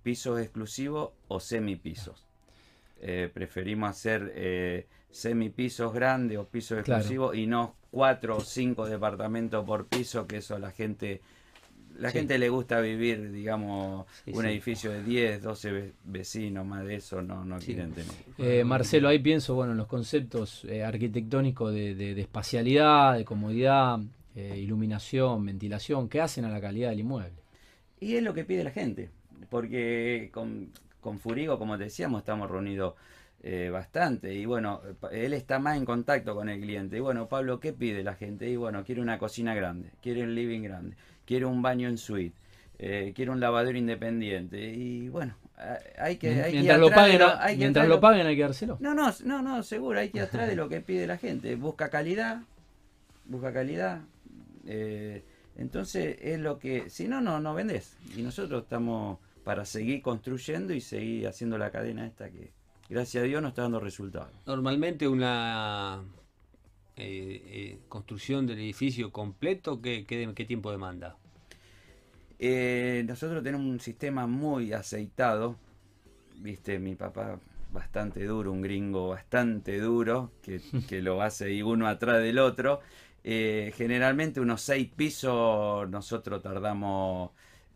pisos 0.04 0.40
exclusivos 0.40 1.14
o 1.28 1.40
semipisos. 1.40 2.28
preferimos 3.34 3.90
hacer 3.90 4.88
semipisos 5.10 5.94
grandes 5.94 6.38
o 6.38 6.48
pisos 6.48 6.80
exclusivos 6.80 7.36
y 7.36 7.48
no 7.48 7.76
cuatro 7.94 8.38
o 8.38 8.42
cinco 8.42 8.88
departamentos 8.88 9.64
por 9.64 9.86
piso, 9.86 10.26
que 10.26 10.38
eso 10.38 10.58
la 10.58 10.72
gente 10.72 11.22
la 12.00 12.10
gente 12.10 12.40
le 12.40 12.50
gusta 12.50 12.82
vivir, 12.82 13.32
digamos, 13.32 14.08
un 14.26 14.46
edificio 14.48 14.90
de 14.90 15.04
10, 15.04 15.44
12 15.44 15.94
vecinos, 16.06 16.66
más 16.66 16.84
de 16.86 16.96
eso 16.96 17.22
no, 17.22 17.46
no 17.46 17.60
quieren 17.60 17.92
tener. 17.92 18.12
Eh, 18.40 18.64
Marcelo, 18.64 19.10
ahí 19.10 19.20
pienso, 19.20 19.54
bueno, 19.54 19.74
en 19.74 19.78
los 19.78 19.86
conceptos 19.86 20.66
eh, 20.66 20.84
arquitectónicos 20.84 21.72
de, 21.72 22.20
espacialidad, 22.20 23.16
de 23.16 23.26
comodidad, 23.26 24.00
eh, 24.36 24.58
iluminación, 24.58 25.46
ventilación, 25.46 26.10
¿qué 26.10 26.20
hacen 26.20 26.46
a 26.46 26.50
la 26.50 26.60
calidad 26.60 26.90
del 26.90 27.02
inmueble? 27.02 27.44
Y 28.00 28.16
es 28.16 28.24
lo 28.24 28.34
que 28.34 28.44
pide 28.44 28.64
la 28.64 28.72
gente, 28.72 29.12
porque 29.52 30.32
con, 30.34 30.72
con 31.00 31.20
Furigo, 31.20 31.60
como 31.60 31.78
te 31.78 31.84
decíamos, 31.84 32.22
estamos 32.22 32.50
reunidos 32.50 32.96
eh, 33.46 33.70
bastante. 33.70 34.34
Y 34.34 34.46
bueno, 34.46 34.82
él 35.12 35.34
está 35.34 35.60
más 35.60 35.78
en 35.78 35.84
contacto 35.84 36.34
con 36.34 36.48
el 36.48 36.62
cliente. 36.62 36.98
Y 36.98 37.00
bueno, 37.02 37.28
Pablo, 37.28 37.60
¿qué 37.60 37.74
pide 37.74 38.02
la 38.02 38.16
gente? 38.16 38.50
Y 38.50 38.56
bueno, 38.56 38.86
quiere 38.86 39.02
una 39.02 39.20
cocina 39.20 39.54
grande, 39.54 39.90
quiere 40.02 40.24
un 40.24 40.34
living 40.34 40.62
grande, 40.62 40.96
quiere 41.26 41.46
un 41.46 41.62
baño 41.62 41.90
en 41.90 41.98
suite, 41.98 42.36
eh, 42.80 43.12
quiere 43.14 43.32
un 43.32 43.42
lavadero 43.42 43.78
independiente. 43.78 44.58
Y 44.58 45.10
bueno, 45.10 45.36
hay 45.98 46.16
que... 46.16 46.42
Hay 46.42 46.54
mientras 46.54 46.80
lo 46.80 46.90
paguen, 46.90 47.22
hay 47.38 47.58
mientras 47.58 47.88
lo 47.88 48.00
paguen 48.00 48.28
hay 48.28 48.38
que 48.38 48.44
dárselo. 48.44 48.78
No, 48.80 48.94
no, 48.94 49.14
no, 49.26 49.42
no, 49.42 49.62
seguro, 49.62 50.00
hay 50.00 50.10
que 50.10 50.22
atrás 50.22 50.48
de 50.48 50.56
lo 50.56 50.70
que 50.70 50.80
pide 50.80 51.06
la 51.06 51.18
gente. 51.18 51.56
Busca 51.56 51.90
calidad, 51.90 52.44
busca 53.26 53.52
calidad. 53.52 54.00
Eh, 54.66 55.22
entonces 55.58 56.18
es 56.22 56.40
lo 56.40 56.60
que... 56.60 56.90
Si 56.90 57.10
no, 57.10 57.20
no, 57.20 57.42
no 57.42 57.54
vendés. 57.54 57.98
Y 58.16 58.22
nosotros 58.22 58.64
estamos 58.64 59.20
para 59.44 59.66
seguir 59.66 60.02
construyendo 60.02 60.74
y 60.74 60.80
seguir 60.80 61.28
haciendo 61.28 61.58
la 61.58 61.70
cadena 61.70 62.06
esta 62.08 62.30
que 62.30 62.63
gracias 62.90 63.24
a 63.24 63.28
Dios 63.28 63.42
no 63.42 63.50
está 63.50 63.64
dando 63.64 63.80
resultados. 63.80 64.32
Normalmente 64.46 65.08
una 65.08 66.04
eh, 66.96 67.42
eh, 67.46 67.80
construcción 67.90 68.46
del 68.46 68.60
edificio 68.60 69.12
completo, 69.12 69.82
¿qué, 69.82 70.06
qué, 70.06 70.46
tiempo 70.46 70.72
demanda? 70.72 71.18
Eh, 72.38 73.04
nosotros 73.08 73.44
tenemos 73.44 73.66
un 73.66 73.80
sistema 73.80 74.28
muy 74.28 74.74
aceitado, 74.74 75.56
viste, 76.38 76.78
mi 76.78 76.96
papá 76.96 77.40
bastante 77.72 78.24
duro, 78.26 78.52
un 78.52 78.62
gringo 78.62 79.10
bastante 79.10 79.80
duro, 79.80 80.32
que, 80.44 80.62
que 80.88 81.02
lo 81.02 81.24
hace 81.24 81.64
uno 81.64 81.88
atrás 81.88 82.22
del 82.22 82.38
otro. 82.38 82.82
generalmente 83.24 84.40
unos 84.40 84.62
seis 84.62 84.90
pisos 84.96 85.90
nosotros 85.90 86.44
tardamos 86.44 87.32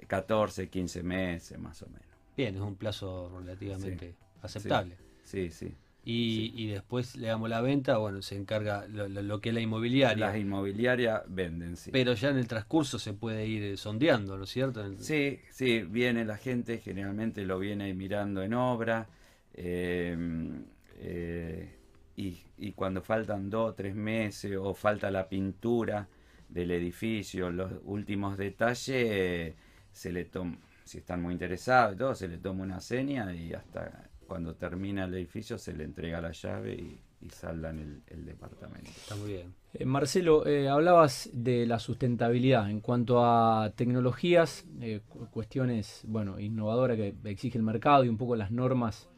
14, 0.06 0.70
15 0.70 1.04
meses 1.04 1.58
más 1.58 1.82
o 1.82 1.88
menos. 1.88 2.06
Bien, 2.36 2.54
es 2.54 2.62
un 2.62 2.76
plazo 2.76 3.32
relativamente 3.40 4.16
aceptable. 4.42 4.98
Sí, 5.24 5.52
sí. 5.52 5.74
Y, 6.10 6.68
después 6.68 7.18
le 7.18 7.28
damos 7.28 7.50
la 7.50 7.60
venta, 7.60 7.98
bueno, 7.98 8.22
se 8.22 8.38
encarga 8.38 8.88
lo, 8.88 9.42
que 9.42 9.50
es 9.50 9.56
la 9.56 9.60
inmobiliaria. 9.60 10.28
Las 10.28 10.38
inmobiliarias 10.38 11.24
venden, 11.28 11.76
sí. 11.76 11.92
Pero 11.92 12.14
ya 12.14 12.30
en 12.30 12.38
el 12.38 12.48
transcurso 12.48 12.98
se 12.98 13.12
puede 13.12 13.46
ir 13.46 13.78
sondeando, 13.78 14.38
¿no 14.38 14.46
es 14.46 14.50
cierto? 14.50 14.90
Sí, 15.00 15.42
sí, 15.52 15.82
viene 15.82 16.24
la 16.24 16.38
gente, 16.38 16.78
generalmente 16.78 17.46
lo 17.46 17.60
viene 17.60 17.94
mirando 17.94 18.42
en 18.42 18.54
obra. 18.54 19.10
Em, 19.54 20.64
eh, 21.00 21.76
y, 22.16 22.40
y, 22.58 22.72
cuando 22.72 23.02
faltan 23.02 23.50
dos 23.50 23.72
o 23.72 23.74
tres 23.74 23.94
meses 23.94 24.56
o 24.58 24.74
falta 24.74 25.12
la 25.12 25.28
pintura 25.28 26.08
del 26.48 26.72
edificio, 26.72 27.52
los 27.52 27.70
últimos 27.84 28.38
detalles, 28.38 29.56
se 29.92 30.12
le 30.14 30.24
toma, 30.24 30.58
si 30.86 31.00
están 31.00 31.22
muy 31.22 31.34
interesados 31.34 31.96
y 31.96 31.98
todo, 31.98 32.16
se 32.16 32.30
le 32.30 32.38
toma 32.38 32.64
una 32.64 32.80
seña 32.80 33.34
y 33.36 33.52
hasta 33.52 34.10
cuando 34.28 34.56
termina 34.56 35.06
el 35.06 35.14
edificio 35.14 35.58
se 35.58 35.74
le 35.74 35.84
entrega 35.84 36.22
la 36.22 36.32
llave 36.32 36.76
y, 36.76 37.00
y 37.22 37.30
saldan 37.30 38.04
el, 38.08 38.26
departamento. 38.26 38.90
Está 38.90 39.16
muy 39.16 39.34
bien. 39.34 39.54
Eh, 39.74 39.86
Marcelo, 39.86 40.46
eh, 40.46 40.70
hablabas 40.70 41.30
de 41.34 41.66
la 41.66 41.80
sustentabilidad 41.80 42.70
en 42.70 42.80
cuanto 42.82 43.26
a 43.26 43.72
tecnologías, 43.76 44.66
eh, 44.82 45.02
cuestiones 45.32 46.02
bueno, 46.08 46.40
innovadoras 46.40 46.98
que 46.98 47.16
exige 47.26 47.58
el 47.58 47.64
mercado 47.64 48.04
y 48.04 48.10
un 48.10 48.18
poco 48.18 48.36
las 48.36 48.52
normas 48.52 49.10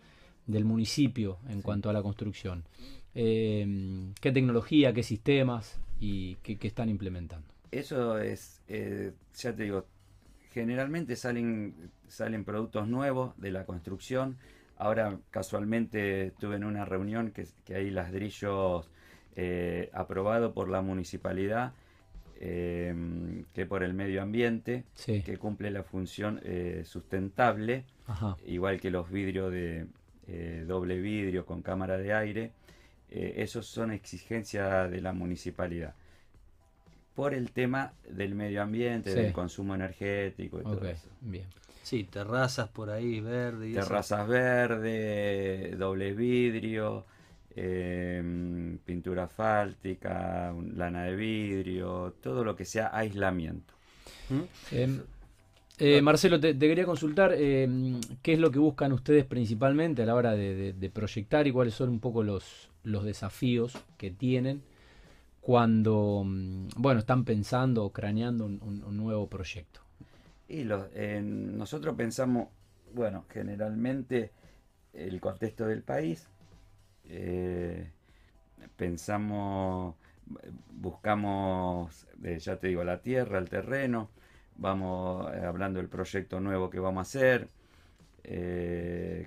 del 0.47 0.65
municipio 0.65 1.39
en 1.49 1.61
cuanto 1.61 1.89
a 1.89 1.93
la 1.93 2.01
construcción. 2.01 2.63
¿Qué 3.13 4.13
tecnología, 4.21 4.93
qué 4.93 5.03
sistemas 5.03 5.79
y 5.99 6.35
qué, 6.35 6.57
qué 6.57 6.67
están 6.67 6.89
implementando? 6.89 7.47
Eso 7.71 8.17
es, 8.17 8.61
ya 8.67 9.53
te 9.53 9.63
digo, 9.63 9.85
generalmente 10.53 11.15
salen, 11.17 11.91
salen 12.07 12.45
productos 12.45 12.87
nuevos 12.87 13.33
de 13.37 13.51
la 13.51 13.65
construcción 13.65 14.37
Ahora 14.79 15.19
casualmente 15.29 16.27
estuve 16.27 16.55
en 16.55 16.63
una 16.63 16.85
reunión 16.85 17.31
que, 17.31 17.45
que 17.65 17.75
hay 17.75 17.91
ladrillos 17.91 18.89
eh, 19.35 19.89
aprobado 19.93 20.53
por 20.53 20.69
la 20.69 20.81
municipalidad, 20.81 21.73
eh, 22.41 22.95
que 23.53 23.65
por 23.65 23.83
el 23.83 23.93
medio 23.93 24.21
ambiente, 24.21 24.85
que 25.05 25.37
cumple 25.37 25.71
la 25.71 25.83
función 25.83 26.39
eh, 26.43 26.83
sustentable, 26.85 27.83
igual 28.45 28.79
que 28.79 28.89
los 28.89 29.11
vidrios 29.11 29.51
de 29.51 29.87
eh, 30.27 30.63
doble 30.65 31.01
vidrio 31.01 31.45
con 31.45 31.61
cámara 31.61 31.97
de 31.97 32.13
aire. 32.13 32.53
esos 33.09 33.65
son 33.67 33.91
exigencias 33.91 34.89
de 34.89 35.01
la 35.01 35.11
municipalidad 35.11 35.95
por 37.13 37.33
el 37.33 37.51
tema 37.51 37.91
del 38.09 38.35
medio 38.35 38.61
ambiente, 38.61 39.13
del 39.13 39.33
consumo 39.33 39.75
energético 39.75 40.61
y 40.61 40.63
todo 40.63 40.87
eso. 40.87 41.09
Bien. 41.19 41.45
Sí, 41.89 42.03
terrazas 42.03 42.69
por 42.69 42.91
ahí, 42.91 43.19
verde. 43.19 43.73
terrazas 43.73 44.27
verde, 44.27 45.75
doble 45.75 46.13
vidrio, 46.13 47.07
em, 47.55 48.77
pintura 48.85 49.23
asfáltica, 49.23 50.53
lana 50.75 51.05
de 51.05 51.15
vidrio, 51.15 52.13
todo 52.21 52.43
lo 52.43 52.55
que 52.55 52.63
sea 52.63 52.95
aislamiento. 52.95 53.73
¿Mm? 54.29 54.75
Em, 54.75 55.01
eh, 55.79 55.99
Marcelo, 56.03 56.39
te, 56.39 56.55
quería 56.59 56.85
consultar 56.85 57.33
em, 57.33 57.99
qué 58.21 58.33
es 58.33 58.39
lo 58.39 58.51
que 58.51 58.59
buscan 58.59 58.91
ustedes 58.91 59.25
principalmente 59.25 60.03
a 60.03 60.05
la 60.05 60.13
hora 60.13 60.35
de, 60.35 60.91
proyectar 60.93 61.47
y 61.47 61.51
cuáles 61.51 61.73
son 61.73 61.89
un 61.89 61.99
poco 61.99 62.21
los, 62.21 62.69
los 62.83 63.03
desafíos 63.03 63.75
que 63.97 64.11
tienen 64.11 64.61
cuando 65.41 66.21
mm, 66.23 66.67
bueno, 66.75 66.99
están 66.99 67.25
pensando 67.25 67.83
o 67.83 67.91
craneando 67.91 68.45
un 68.45 68.95
nuevo 68.95 69.27
proyecto. 69.27 69.88
Y 70.49 70.63
nosotros 70.63 71.95
pensamos, 71.95 72.47
bueno, 72.93 73.25
generalmente 73.29 74.31
el 74.93 75.21
contexto 75.21 75.67
del 75.67 75.83
país, 75.83 76.27
eh, 77.05 77.91
pensamos, 78.75 79.95
buscamos, 80.71 82.07
eh, 82.23 82.39
ya 82.39 82.57
te 82.57 82.69
digo, 82.69 82.83
la 82.83 82.99
tierra, 82.99 83.37
el 83.37 83.47
terreno, 83.47 84.09
vamos 84.57 85.31
eh, 85.35 85.45
hablando 85.45 85.79
del 85.79 85.87
proyecto 85.87 86.39
nuevo 86.39 86.71
que 86.71 86.79
vamos 86.79 86.99
a 86.99 87.01
hacer, 87.01 87.47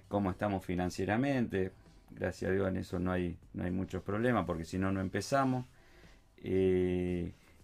cómo 0.08 0.30
estamos 0.30 0.64
financieramente, 0.64 1.72
gracias 2.10 2.50
a 2.50 2.54
Dios 2.54 2.68
en 2.68 2.76
eso 2.76 2.98
no 2.98 3.12
hay, 3.12 3.36
no 3.54 3.64
hay 3.64 3.70
muchos 3.70 4.02
problemas, 4.02 4.44
porque 4.44 4.64
si 4.64 4.76
no, 4.78 4.90
no 4.92 5.00
empezamos 5.00 5.66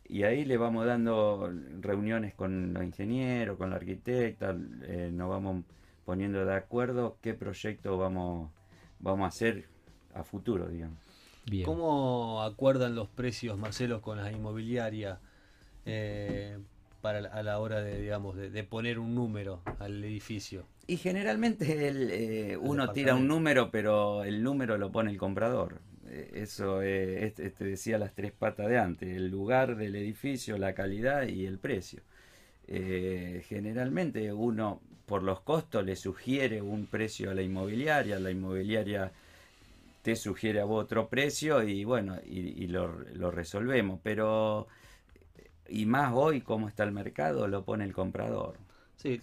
y 0.09 0.23
ahí 0.23 0.45
le 0.45 0.57
vamos 0.57 0.87
dando 0.87 1.53
reuniones 1.81 2.35
con 2.35 2.73
los 2.73 2.83
ingenieros, 2.83 3.59
con 3.59 3.71
la 3.71 3.77
arquitecta, 3.77 4.57
eh, 4.83 5.11
nos 5.13 5.29
vamos 5.29 5.65
poniendo 6.05 6.45
de 6.47 6.55
acuerdo 6.55 7.19
qué 7.21 7.35
proyecto 7.35 7.99
vamos, 7.99 8.51
vamos 9.01 9.25
a 9.27 9.29
hacer 9.29 9.69
a 10.15 10.25
futuro, 10.25 10.69
digamos. 10.69 10.99
¿Cómo 11.65 12.43
acuerdan 12.43 12.95
los 12.95 13.09
precios, 13.09 13.59
Marcelo, 13.59 14.01
con 14.01 14.19
las 14.19 14.33
inmobiliarias 14.33 15.19
eh, 15.87 16.59
para 17.01 17.19
a 17.19 17.43
la 17.43 17.59
hora 17.59 17.81
de, 17.81 18.01
digamos, 18.01 18.37
de, 18.37 18.65
poner 18.65 18.99
un 18.99 19.15
número 19.15 19.63
al 19.79 20.03
edificio? 20.05 20.67
Y 20.87 20.97
generalmente 20.97 21.89
el, 21.89 22.11
eh, 22.11 22.57
uno 22.57 22.91
tira 22.93 23.15
un 23.15 23.29
número, 23.29 23.71
pero 23.71 24.25
el 24.25 24.43
número 24.43 24.77
lo 24.79 24.91
pone 24.91 25.11
el 25.11 25.19
comprador. 25.19 25.81
Eh, 26.11 26.31
eso 26.35 26.83
eh, 26.83 27.33
te 27.37 27.65
decía 27.65 27.99
las 27.99 28.15
tres 28.15 28.33
patas 28.33 28.69
de 28.69 28.79
antes, 28.79 29.09
el 29.09 29.29
lugar 29.29 29.77
del 29.77 29.97
edificio, 29.97 30.59
la 30.59 30.75
calidad 30.75 31.27
y 31.27 31.47
el 31.47 31.59
precio. 31.59 32.01
Eh, 32.67 33.45
generalmente 33.49 34.33
uno 34.33 34.81
por 35.07 35.23
los 35.23 35.41
costos 35.41 35.85
le 35.85 35.97
sugiere 35.97 36.61
un 36.61 36.87
precio 36.87 37.31
a 37.31 37.35
la 37.35 37.43
inmobiliaria, 37.43 38.19
la 38.19 38.31
inmobiliaria 38.31 39.11
te 40.03 40.17
sugiere 40.17 40.61
a 40.61 40.65
vos 40.65 40.85
otro 40.85 41.09
precio 41.09 41.63
y 41.63 41.85
bueno, 41.85 42.19
y, 42.27 42.67
lo, 42.67 42.99
lo, 43.15 43.31
resolvemos. 43.31 44.01
Pero, 44.03 44.69
y 45.69 45.87
más 45.87 46.13
hoy, 46.15 46.43
cómo 46.43 46.69
está 46.69 46.85
el 46.85 46.93
mercado, 46.93 47.49
lo 47.49 47.65
pone 47.65 47.85
el 47.85 47.93
comprador. 47.93 48.57
Sí, 48.97 49.21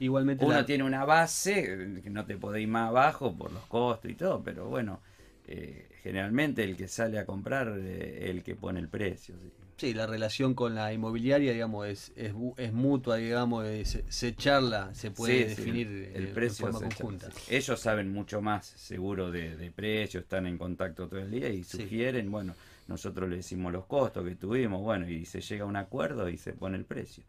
igualmente. 0.00 0.44
Uno 0.44 0.64
tiene 0.64 0.84
una 0.84 1.04
base, 1.04 2.00
que 2.02 2.10
no 2.10 2.24
te 2.26 2.36
podés 2.36 2.62
ir 2.62 2.68
más 2.68 2.88
abajo 2.88 3.34
por 3.34 3.52
los 3.52 3.64
costos 3.66 4.10
y 4.10 4.14
todo, 4.14 4.42
pero 4.42 4.68
bueno, 4.68 5.00
eh, 5.46 5.89
generalmente 6.02 6.64
el 6.64 6.76
que 6.76 6.88
sale 6.88 7.18
a 7.18 7.24
comprar 7.24 7.76
eh, 7.78 8.30
el 8.30 8.42
que 8.42 8.54
pone 8.54 8.80
el 8.80 8.88
precio. 8.88 9.34
¿sí? 9.76 9.94
la 9.94 10.06
relación 10.06 10.54
con 10.54 10.74
la 10.74 10.92
inmobiliaria, 10.92 11.52
digamos, 11.52 11.86
es, 11.86 12.12
es, 12.14 12.72
mutua, 12.72 13.16
digamos, 13.16 13.66
se, 14.08 14.36
charla, 14.36 14.94
se 14.94 15.10
puede 15.10 15.46
definir 15.46 16.10
el, 16.14 16.24
eh, 16.24 16.32
precio 16.34 16.66
de 16.66 16.72
forma 16.72 16.88
conjunta. 16.88 17.30
Ellos 17.48 17.80
saben 17.80 18.12
mucho 18.12 18.42
más, 18.42 18.66
seguro, 18.66 19.30
de, 19.30 19.56
de 19.56 19.70
precios, 19.70 20.24
están 20.24 20.46
en 20.46 20.58
contacto 20.58 21.08
todo 21.08 21.20
el 21.20 21.30
día 21.30 21.48
y 21.48 21.64
sugieren, 21.64 22.30
bueno, 22.30 22.54
nosotros 22.88 23.28
le 23.30 23.36
decimos 23.36 23.72
los 23.72 23.86
costos 23.86 24.22
que 24.26 24.34
tuvimos, 24.34 24.82
bueno, 24.82 25.08
y 25.08 25.24
se 25.24 25.40
llega 25.40 25.64
a 25.64 25.66
un 25.66 25.76
acuerdo 25.76 26.28
y 26.28 26.36
se 26.36 26.52
pone 26.52 26.76
el 26.76 26.84
precio 26.84 27.24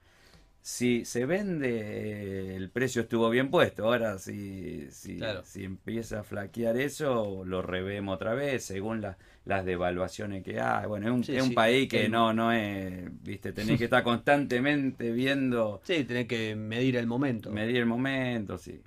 si 0.63 1.05
se 1.05 1.25
vende, 1.25 2.55
el 2.55 2.69
precio 2.69 3.01
estuvo 3.01 3.29
bien 3.31 3.49
puesto. 3.49 3.85
Ahora, 3.85 4.19
si, 4.19 4.87
si, 4.91 5.19
si 5.43 5.63
empieza 5.63 6.19
a 6.19 6.23
flaquear 6.23 6.77
eso, 6.77 7.43
lo 7.45 7.63
revemos 7.63 8.15
otra 8.15 8.35
vez 8.35 8.63
según 8.63 9.01
las 9.45 9.65
devaluaciones 9.65 10.43
que 10.43 10.61
hay. 10.61 10.85
Bueno, 10.85 11.07
es 11.07 11.29
un, 11.29 11.35
es 11.35 11.43
un 11.43 11.55
país 11.55 11.89
que 11.89 12.07
no, 12.09 12.31
no 12.31 12.51
es, 12.51 13.09
viste, 13.23 13.53
tenés 13.53 13.79
que 13.79 13.85
estar 13.85 14.03
constantemente 14.03 15.11
viendo. 15.11 15.81
Sí, 15.91 16.03
tenés 16.03 16.27
que 16.27 16.55
medir 16.55 16.95
el 16.95 17.07
momento. 17.07 17.49
Medir 17.51 17.77
el 17.77 17.85
momento, 17.85 18.57
sí. 18.57 18.79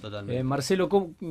Totalmente. 0.00 0.38
Eh, 0.38 0.44
Marcelo, 0.44 0.88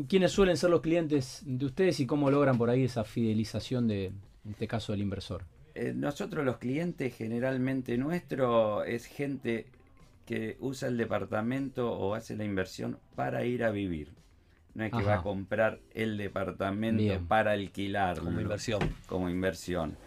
¿quiénes 0.08 0.32
suelen 0.32 0.58
ser 0.58 0.72
los 0.72 0.82
clientes 0.82 1.44
de 1.46 1.66
ustedes 1.66 2.00
y 2.00 2.06
cómo 2.06 2.32
logran 2.32 2.58
por 2.58 2.70
ahí 2.70 2.84
esa 2.86 3.04
fidelización 3.04 3.88
de, 3.88 4.06
en 4.08 4.52
este 4.52 4.68
caso, 4.68 4.94
del 4.94 5.02
inversor? 5.02 5.44
Eh, 5.76 5.94
nosotros 5.96 6.44
los 6.44 6.58
clientes 6.58 7.16
generalmente 7.16 7.98
nuestro 7.98 8.84
es 8.84 9.06
gente 9.06 9.68
que 10.32 10.56
usa 10.62 10.88
el 10.88 10.96
departamento 10.96 11.91
o 11.91 12.15
hace 12.15 12.38
la 12.38 12.46
inversión 12.46 12.98
para 13.15 13.44
ir 13.44 13.65
a 13.65 13.70
vivir. 13.70 14.13
No 14.74 14.86
es 14.86 14.94
que 14.94 15.04
va 15.04 15.15
a 15.15 15.24
comprar 15.24 15.82
el 15.94 16.17
departamento 16.17 17.22
para 17.28 17.52
alquilarlo. 17.52 18.24
Como 18.24 18.39
inversión. 18.39 18.80
Como 19.08 19.30
inversión. 19.30 19.98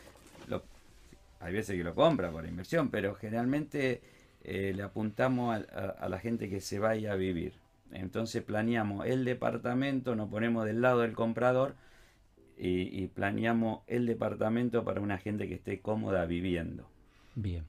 hay 1.40 1.52
veces 1.52 1.76
que 1.76 1.84
lo 1.84 1.94
compra 1.94 2.30
por 2.30 2.46
inversión, 2.46 2.88
pero 2.88 3.14
generalmente 3.16 4.00
eh, 4.42 4.72
le 4.74 4.82
apuntamos 4.82 5.62
a, 5.70 6.08
la 6.08 6.18
gente 6.18 6.48
que 6.48 6.62
se 6.62 6.78
vaya 6.78 7.12
a 7.12 7.16
vivir. 7.16 7.52
Entonces 7.92 8.42
planeamos 8.42 9.06
el 9.06 9.26
departamento, 9.26 10.16
nos 10.16 10.30
ponemos 10.30 10.64
del 10.64 10.80
lado 10.80 11.00
del 11.00 11.12
comprador 11.12 11.74
y, 12.56 12.98
y 12.98 13.08
planeamos 13.08 13.82
el 13.87 14.06
departamento 14.06 14.84
para 14.84 15.02
una 15.02 15.18
gente 15.18 15.48
que 15.48 15.56
esté 15.56 15.80
cómoda 15.80 16.24
viviendo. 16.24 16.88
Bien. 17.34 17.66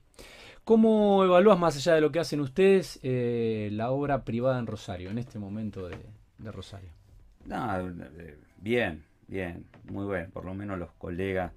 ¿Cómo 0.66 1.24
evalúas, 1.24 1.60
más 1.60 1.78
allá 1.78 1.94
de 1.94 2.02
lo 2.02 2.12
que 2.12 2.18
hacen 2.18 2.40
ustedes, 2.40 3.00
eh, 3.04 3.70
la 3.72 3.92
obra 3.92 4.24
privada 4.24 4.58
en 4.58 4.66
Rosario, 4.66 5.12
en 5.12 5.20
este 5.20 5.38
momento 5.38 5.88
de, 5.88 6.00
Rosario? 6.52 6.90
No, 7.46 7.82
eh, 7.82 8.36
bien, 8.58 9.04
bien, 9.28 9.64
muy 9.84 10.12
bien. 10.12 10.32
Por 10.32 10.44
lo 10.44 10.56
menos 10.56 10.80
los 10.80 10.92
colegas 10.94 11.52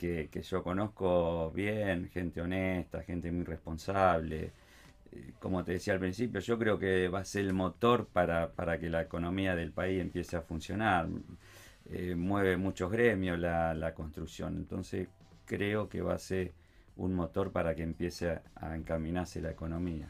eh, 0.00 0.26
que, 0.28 0.42
yo 0.42 0.64
conozco 0.64 1.52
bien, 1.52 2.10
gente 2.12 2.40
honesta, 2.40 3.04
gente 3.04 3.30
muy 3.30 3.44
responsable. 3.44 4.50
Como 5.38 5.62
te 5.62 5.74
decía 5.74 5.92
al 5.94 6.00
principio, 6.00 6.40
yo 6.40 6.58
creo 6.58 6.80
que 6.80 7.06
va 7.06 7.20
a 7.20 7.24
ser 7.24 7.44
el 7.44 7.52
motor 7.52 8.08
para, 8.12 8.50
que 8.80 8.90
la 8.90 9.02
economía 9.02 9.54
del 9.54 9.70
país 9.70 10.00
empiece 10.00 10.36
a 10.36 10.42
funcionar. 10.42 11.06
mueve 12.16 12.56
muchos 12.56 12.90
gremios 12.90 13.38
la, 13.38 13.72
la 13.72 13.94
construcción, 13.94 14.56
entonces 14.56 15.06
creo 15.46 15.88
que 15.88 16.02
va 16.02 16.14
a 16.14 16.18
ser 16.18 16.52
un 16.96 17.14
motor 17.14 17.52
para 17.52 17.74
que 17.74 17.82
empiece 17.82 18.40
a, 18.56 18.76
encaminarse 18.76 19.40
la 19.40 19.50
economía. 19.50 20.08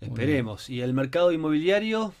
Esperemos. 0.00 0.70
¿Y 0.70 0.82
el 0.82 0.92
mercado 0.92 1.32
inmobiliario, 1.32 2.12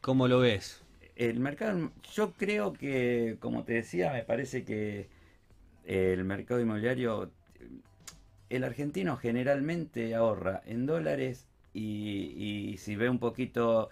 cómo 0.00 0.28
lo 0.28 0.40
ves? 0.40 0.82
El 1.16 1.40
mercado, 1.40 1.90
yo 2.12 2.32
creo 2.32 2.72
que, 2.72 3.36
como 3.40 3.64
te 3.64 3.74
decía, 3.74 4.12
me 4.12 4.22
parece 4.22 4.64
que 4.64 5.08
el 5.84 6.24
mercado 6.24 6.60
inmobiliario, 6.60 7.30
el 8.50 8.64
argentino 8.64 9.16
generalmente 9.16 10.14
ahorra 10.14 10.62
en 10.66 10.86
dólares 10.86 11.46
y, 11.74 12.76
si 12.78 12.96
ve 12.96 13.08
un 13.08 13.18
poquito, 13.18 13.88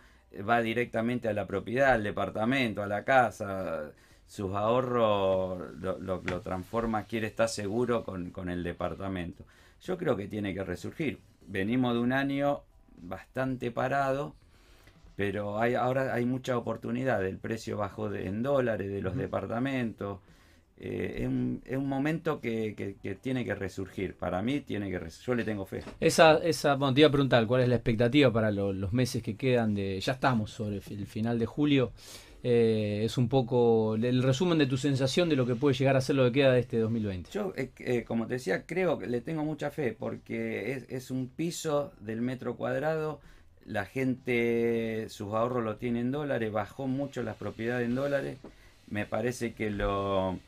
va 0.49 0.61
directamente 0.61 1.29
a 1.29 1.33
la 1.33 1.47
propiedad, 1.47 1.93
al 1.93 2.05
departamento, 2.05 2.83
a 2.83 2.87
la 2.87 3.05
casa 3.05 3.93
sus 4.31 4.55
ahorros 4.55 5.75
lo, 5.81 6.41
transforma, 6.41 7.03
quiere 7.03 7.27
estar 7.27 7.49
seguro 7.49 8.05
con, 8.05 8.49
el 8.49 8.63
departamento. 8.63 9.45
Yo 9.83 9.99
creo 9.99 10.17
que 10.17 10.29
tiene 10.29 10.55
que 10.55 10.63
resurgir. 10.63 11.19
Venimos 11.49 11.95
de 11.95 11.99
un 11.99 12.13
año 12.13 12.61
bastante 13.03 13.73
parado, 13.73 14.37
pero 15.17 15.59
hay, 15.59 15.75
ahora 15.75 16.15
hay 16.15 16.27
mucha 16.27 16.57
oportunidad. 16.57 17.27
El 17.27 17.39
precio 17.39 17.77
bajó 17.77 18.09
de, 18.09 18.29
en 18.29 18.45
dólares 18.45 18.89
de 18.89 19.03
los 19.03 19.17
departamentos. 19.17 20.21
Eh, 20.79 21.27
es, 21.65 21.77
un, 21.77 21.89
momento 21.89 22.41
que, 22.41 22.95
tiene 23.21 23.45
que 23.45 23.57
resurgir. 23.57 24.15
Para 24.15 24.43
mí 24.43 24.61
tiene 24.61 24.89
que 24.91 25.01
resurgir. 25.01 25.27
Yo 25.27 25.35
le 25.35 25.45
tengo 25.45 25.67
fe. 25.67 25.83
Esa, 25.99 26.37
esa, 26.37 26.77
bueno, 26.77 26.95
te 26.95 27.01
iba 27.01 27.09
a 27.09 27.13
preguntar 27.13 27.45
cuál 27.49 27.63
es 27.63 27.69
la 27.69 27.75
expectativa 27.75 28.33
para 28.33 28.53
los 28.53 28.93
meses 28.93 29.25
que 29.25 29.37
quedan 29.37 29.75
de. 29.75 29.99
Ya 29.99 30.13
estamos 30.13 30.53
sobre 30.53 30.77
el 30.77 31.07
final 31.09 31.41
de 31.41 31.47
julio. 31.47 31.91
Eh, 32.43 33.03
es 33.05 33.19
un 33.19 33.29
poco 33.29 33.97
el 33.97 34.23
resumen 34.23 34.57
de 34.57 34.67
tu 34.67 34.79
sensación 34.79 35.29
de 35.29 35.37
lo 35.37 35.45
que 35.45 35.57
puede 35.57 35.75
llegar 35.75 35.97
a 35.97 36.01
ser 36.01 36.17
lo 36.17 36.25
que 36.25 36.33
queda 36.33 36.53
de 36.53 36.61
este 36.61 36.79
2020. 36.79 37.31
Yo, 37.31 37.53
eh, 37.55 37.71
eh, 37.79 38.05
como 38.05 38.27
te 38.27 38.35
decía, 38.35 38.65
creo 38.65 38.99
que 38.99 39.07
le 39.07 39.21
tengo 39.21 39.45
mucha 39.45 39.71
fe 39.71 39.95
porque 39.99 40.85
es, 40.89 41.11
un 41.11 41.29
piso 41.29 41.93
del 42.01 42.23
metro 42.23 42.57
cuadrado. 42.57 43.21
La 43.67 43.85
gente, 43.85 45.07
sus 45.11 45.35
ahorros 45.35 45.63
lo 45.63 45.77
tiene 45.77 46.01
en 46.01 46.13
dólares, 46.13 46.51
bajó 46.51 46.87
mucho 46.87 47.23
las 47.23 47.37
propiedades 47.37 47.87
en 47.87 47.95
dólares. 47.95 48.39
Me 48.89 49.05
parece 49.05 49.53
que 49.53 49.71
lo 49.71 50.39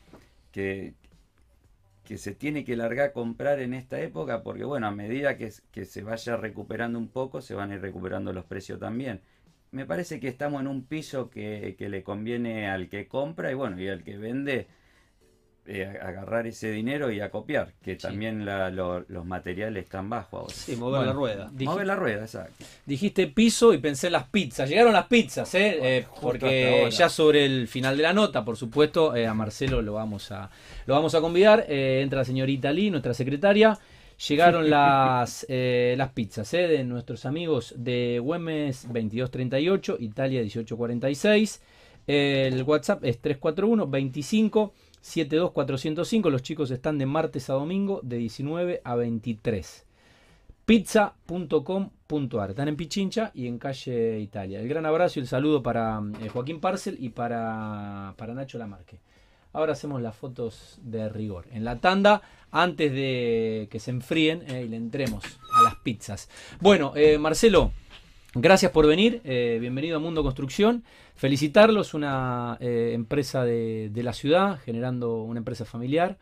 que, 0.51 0.93
que 2.05 2.17
se 2.17 2.33
tiene 2.33 2.65
que 2.65 2.75
largar 2.75 3.09
a 3.09 3.13
comprar 3.13 3.59
en 3.59 3.75
esta 3.75 4.01
época 4.01 4.41
porque, 4.41 4.63
bueno, 4.63 4.87
a 4.87 4.91
medida 4.91 5.37
que, 5.37 5.51
que 5.71 5.85
se 5.85 6.01
vaya 6.01 6.37
recuperando 6.37 6.97
un 6.97 7.07
poco, 7.07 7.41
se 7.41 7.53
van 7.53 7.71
a 7.71 7.75
ir 7.75 7.81
recuperando 7.81 8.33
los 8.33 8.45
precios 8.45 8.79
también 8.79 9.21
me 9.73 9.85
parece 9.85 10.19
que 10.19 10.27
estamos 10.27 10.61
en 10.61 10.67
un 10.67 10.85
piso 10.85 11.29
que, 11.29 11.75
le 11.77 12.03
conviene 12.03 12.69
al 12.69 12.87
que 12.87 13.07
compra 13.07 13.51
y 13.51 13.55
bueno, 13.55 13.81
y 13.81 13.89
al 13.89 14.03
que 14.03 14.17
vende 14.17 14.67
eh, 15.65 15.97
agarrar 15.99 16.45
ese 16.45 16.69
dinero 16.69 17.11
y 17.11 17.21
acopiar, 17.21 17.73
que 17.81 17.95
también 17.95 18.45
los 18.45 19.25
materiales 19.25 19.85
están 19.85 20.11
bajos 20.11 20.41
ahora. 20.41 20.53
Sí, 20.53 20.75
mover 20.75 21.07
la 21.07 21.13
rueda. 21.13 21.51
mover 21.51 21.87
la 21.87 21.95
rueda, 21.95 22.21
exacto. 22.21 22.63
Dijiste 22.85 23.25
piso 23.27 23.73
y 23.73 23.79
pensé 23.79 24.07
en 24.07 24.13
las 24.13 24.27
pizzas. 24.27 24.69
Llegaron 24.69 24.93
las 24.93 25.07
pizzas, 25.07 25.53
¿eh? 25.55 25.79
eh 25.81 26.05
porque 26.21 26.87
ya 26.91 27.09
sobre 27.09 27.43
el 27.43 27.67
final 27.67 27.97
de 27.97 28.03
la 28.03 28.13
nota, 28.13 28.45
por 28.45 28.57
supuesto, 28.57 29.15
eh, 29.15 29.25
a 29.25 29.33
Marcelo 29.33 29.81
lo 29.81 29.93
vamos 29.93 30.31
a, 30.31 30.51
lo 30.85 30.93
vamos 30.93 31.15
a 31.15 31.21
convidar. 31.21 31.65
entra 31.67 32.19
la 32.19 32.25
señorita 32.25 32.71
Lee, 32.71 32.91
nuestra 32.91 33.15
secretaria. 33.15 33.79
Llegaron 34.27 34.69
las, 34.69 35.45
eh, 35.49 35.95
las 35.97 36.11
pizzas 36.11 36.53
eh, 36.53 36.67
de 36.67 36.83
nuestros 36.83 37.25
amigos 37.25 37.73
de 37.77 38.19
Güemes 38.19 38.83
2238, 38.83 39.97
Italia 39.99 40.39
1846. 40.41 41.61
El 42.05 42.63
WhatsApp 42.63 43.03
es 43.05 43.19
341 43.19 43.87
25 43.87 44.73
72405. 45.03 46.29
Los 46.29 46.41
chicos 46.41 46.71
están 46.71 46.97
de 46.97 47.05
martes 47.05 47.49
a 47.49 47.53
domingo 47.53 47.99
de 48.03 48.17
19 48.17 48.81
a 48.83 48.95
23. 48.95 49.85
Pizza.com.ar. 50.65 52.49
Están 52.51 52.69
en 52.69 52.77
Pichincha 52.77 53.31
y 53.33 53.47
en 53.47 53.57
calle 53.59 54.19
Italia. 54.21 54.61
El 54.61 54.69
gran 54.69 54.85
abrazo 54.85 55.19
y 55.19 55.23
el 55.23 55.27
saludo 55.27 55.61
para 55.61 56.01
eh, 56.21 56.29
Joaquín 56.29 56.61
Parcel 56.61 56.95
y 56.99 57.09
para, 57.09 58.13
para 58.17 58.33
Nacho 58.33 58.57
Lamarque. 58.57 58.99
Ahora 59.53 59.73
hacemos 59.73 60.01
las 60.01 60.15
fotos 60.15 60.79
de 60.81 61.07
rigor. 61.09 61.45
En 61.51 61.63
la 61.63 61.79
tanda, 61.79 62.23
antes 62.51 62.91
de 62.91 63.67
que 63.69 63.79
se 63.79 63.91
enfríen 63.91 64.43
eh, 64.47 64.63
y 64.65 64.67
le 64.67 64.77
entremos 64.77 65.23
a 65.53 65.61
las 65.61 65.75
pizzas. 65.75 66.27
Bueno, 66.59 66.93
eh, 66.95 67.19
Marcelo, 67.19 67.71
gracias 68.33 68.71
por 68.71 68.87
venir. 68.87 69.21
Eh, 69.23 69.59
bienvenido 69.61 69.97
a 69.97 69.99
Mundo 69.99 70.23
Construcción. 70.23 70.83
Felicitarlos, 71.15 71.93
una 71.93 72.57
empresa 72.59 73.45
de, 73.45 73.89
de, 73.93 74.01
la 74.01 74.13
ciudad, 74.13 74.59
generando 74.65 75.21
una 75.21 75.37
empresa 75.37 75.65
familiar 75.65 76.17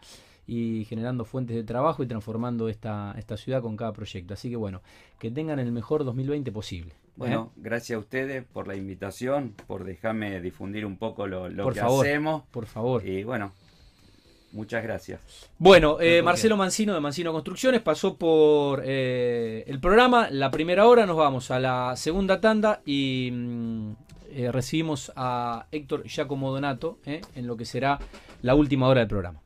y 0.48 0.86
generando 0.86 1.26
fuentes 1.26 1.56
de 1.56 1.64
trabajo 1.64 2.04
y 2.04 2.08
transformando 2.08 2.70
esta, 2.70 3.16
esta 3.18 3.38
ciudad 3.38 3.62
con 3.62 3.78
cada 3.78 3.94
proyecto. 3.94 4.34
Así 4.34 4.50
que 4.50 4.56
bueno, 4.56 4.82
que 5.20 5.32
tengan 5.32 5.60
el 5.60 5.72
mejor 5.72 6.04
2020 6.04 6.52
posible. 6.52 6.92
¿eh? 6.94 6.98
Bueno, 7.16 7.52
gracias 7.56 7.98
a 7.98 8.00
ustedes 8.00 8.44
por 8.44 8.68
la 8.68 8.76
invitación, 8.76 9.54
por 9.68 9.84
dejarme 9.84 10.42
difundir 10.42 10.86
un 10.86 10.98
poco 10.98 11.28
lo, 11.28 11.72
que 11.72 11.80
hacemos. 11.80 12.44
Por 12.52 12.66
favor. 12.66 13.06
Y 13.06 13.24
bueno, 13.24 13.54
Muchas 14.54 14.84
gracias. 14.84 15.22
Bueno, 15.58 16.02
eh, 16.02 16.22
Marcelo 16.22 16.58
Mancino 16.58 16.94
de 16.94 17.00
Mancino 17.00 17.32
Construcciones 17.32 17.80
pasó 17.82 18.18
por 18.18 18.84
eh, 18.84 19.64
el 19.66 19.80
programa. 19.80 20.30
La 20.30 20.52
primera 20.52 20.88
hora 20.88 21.06
nos 21.06 21.16
vamos 21.16 21.52
a 21.52 21.60
la 21.62 21.96
segunda 21.96 22.42
tanda 22.42 22.82
y 22.86 23.30
mm, 23.32 23.94
recibimos 24.52 25.10
a 25.16 25.68
Héctor 25.72 26.04
Giacomo 26.04 26.52
Donato 26.52 27.00
en 27.06 27.48
lo 27.48 27.56
que 27.56 27.64
será 27.64 27.98
la 28.42 28.54
última 28.54 28.90
hora 28.90 29.00
del 29.00 29.08
programa. 29.08 29.42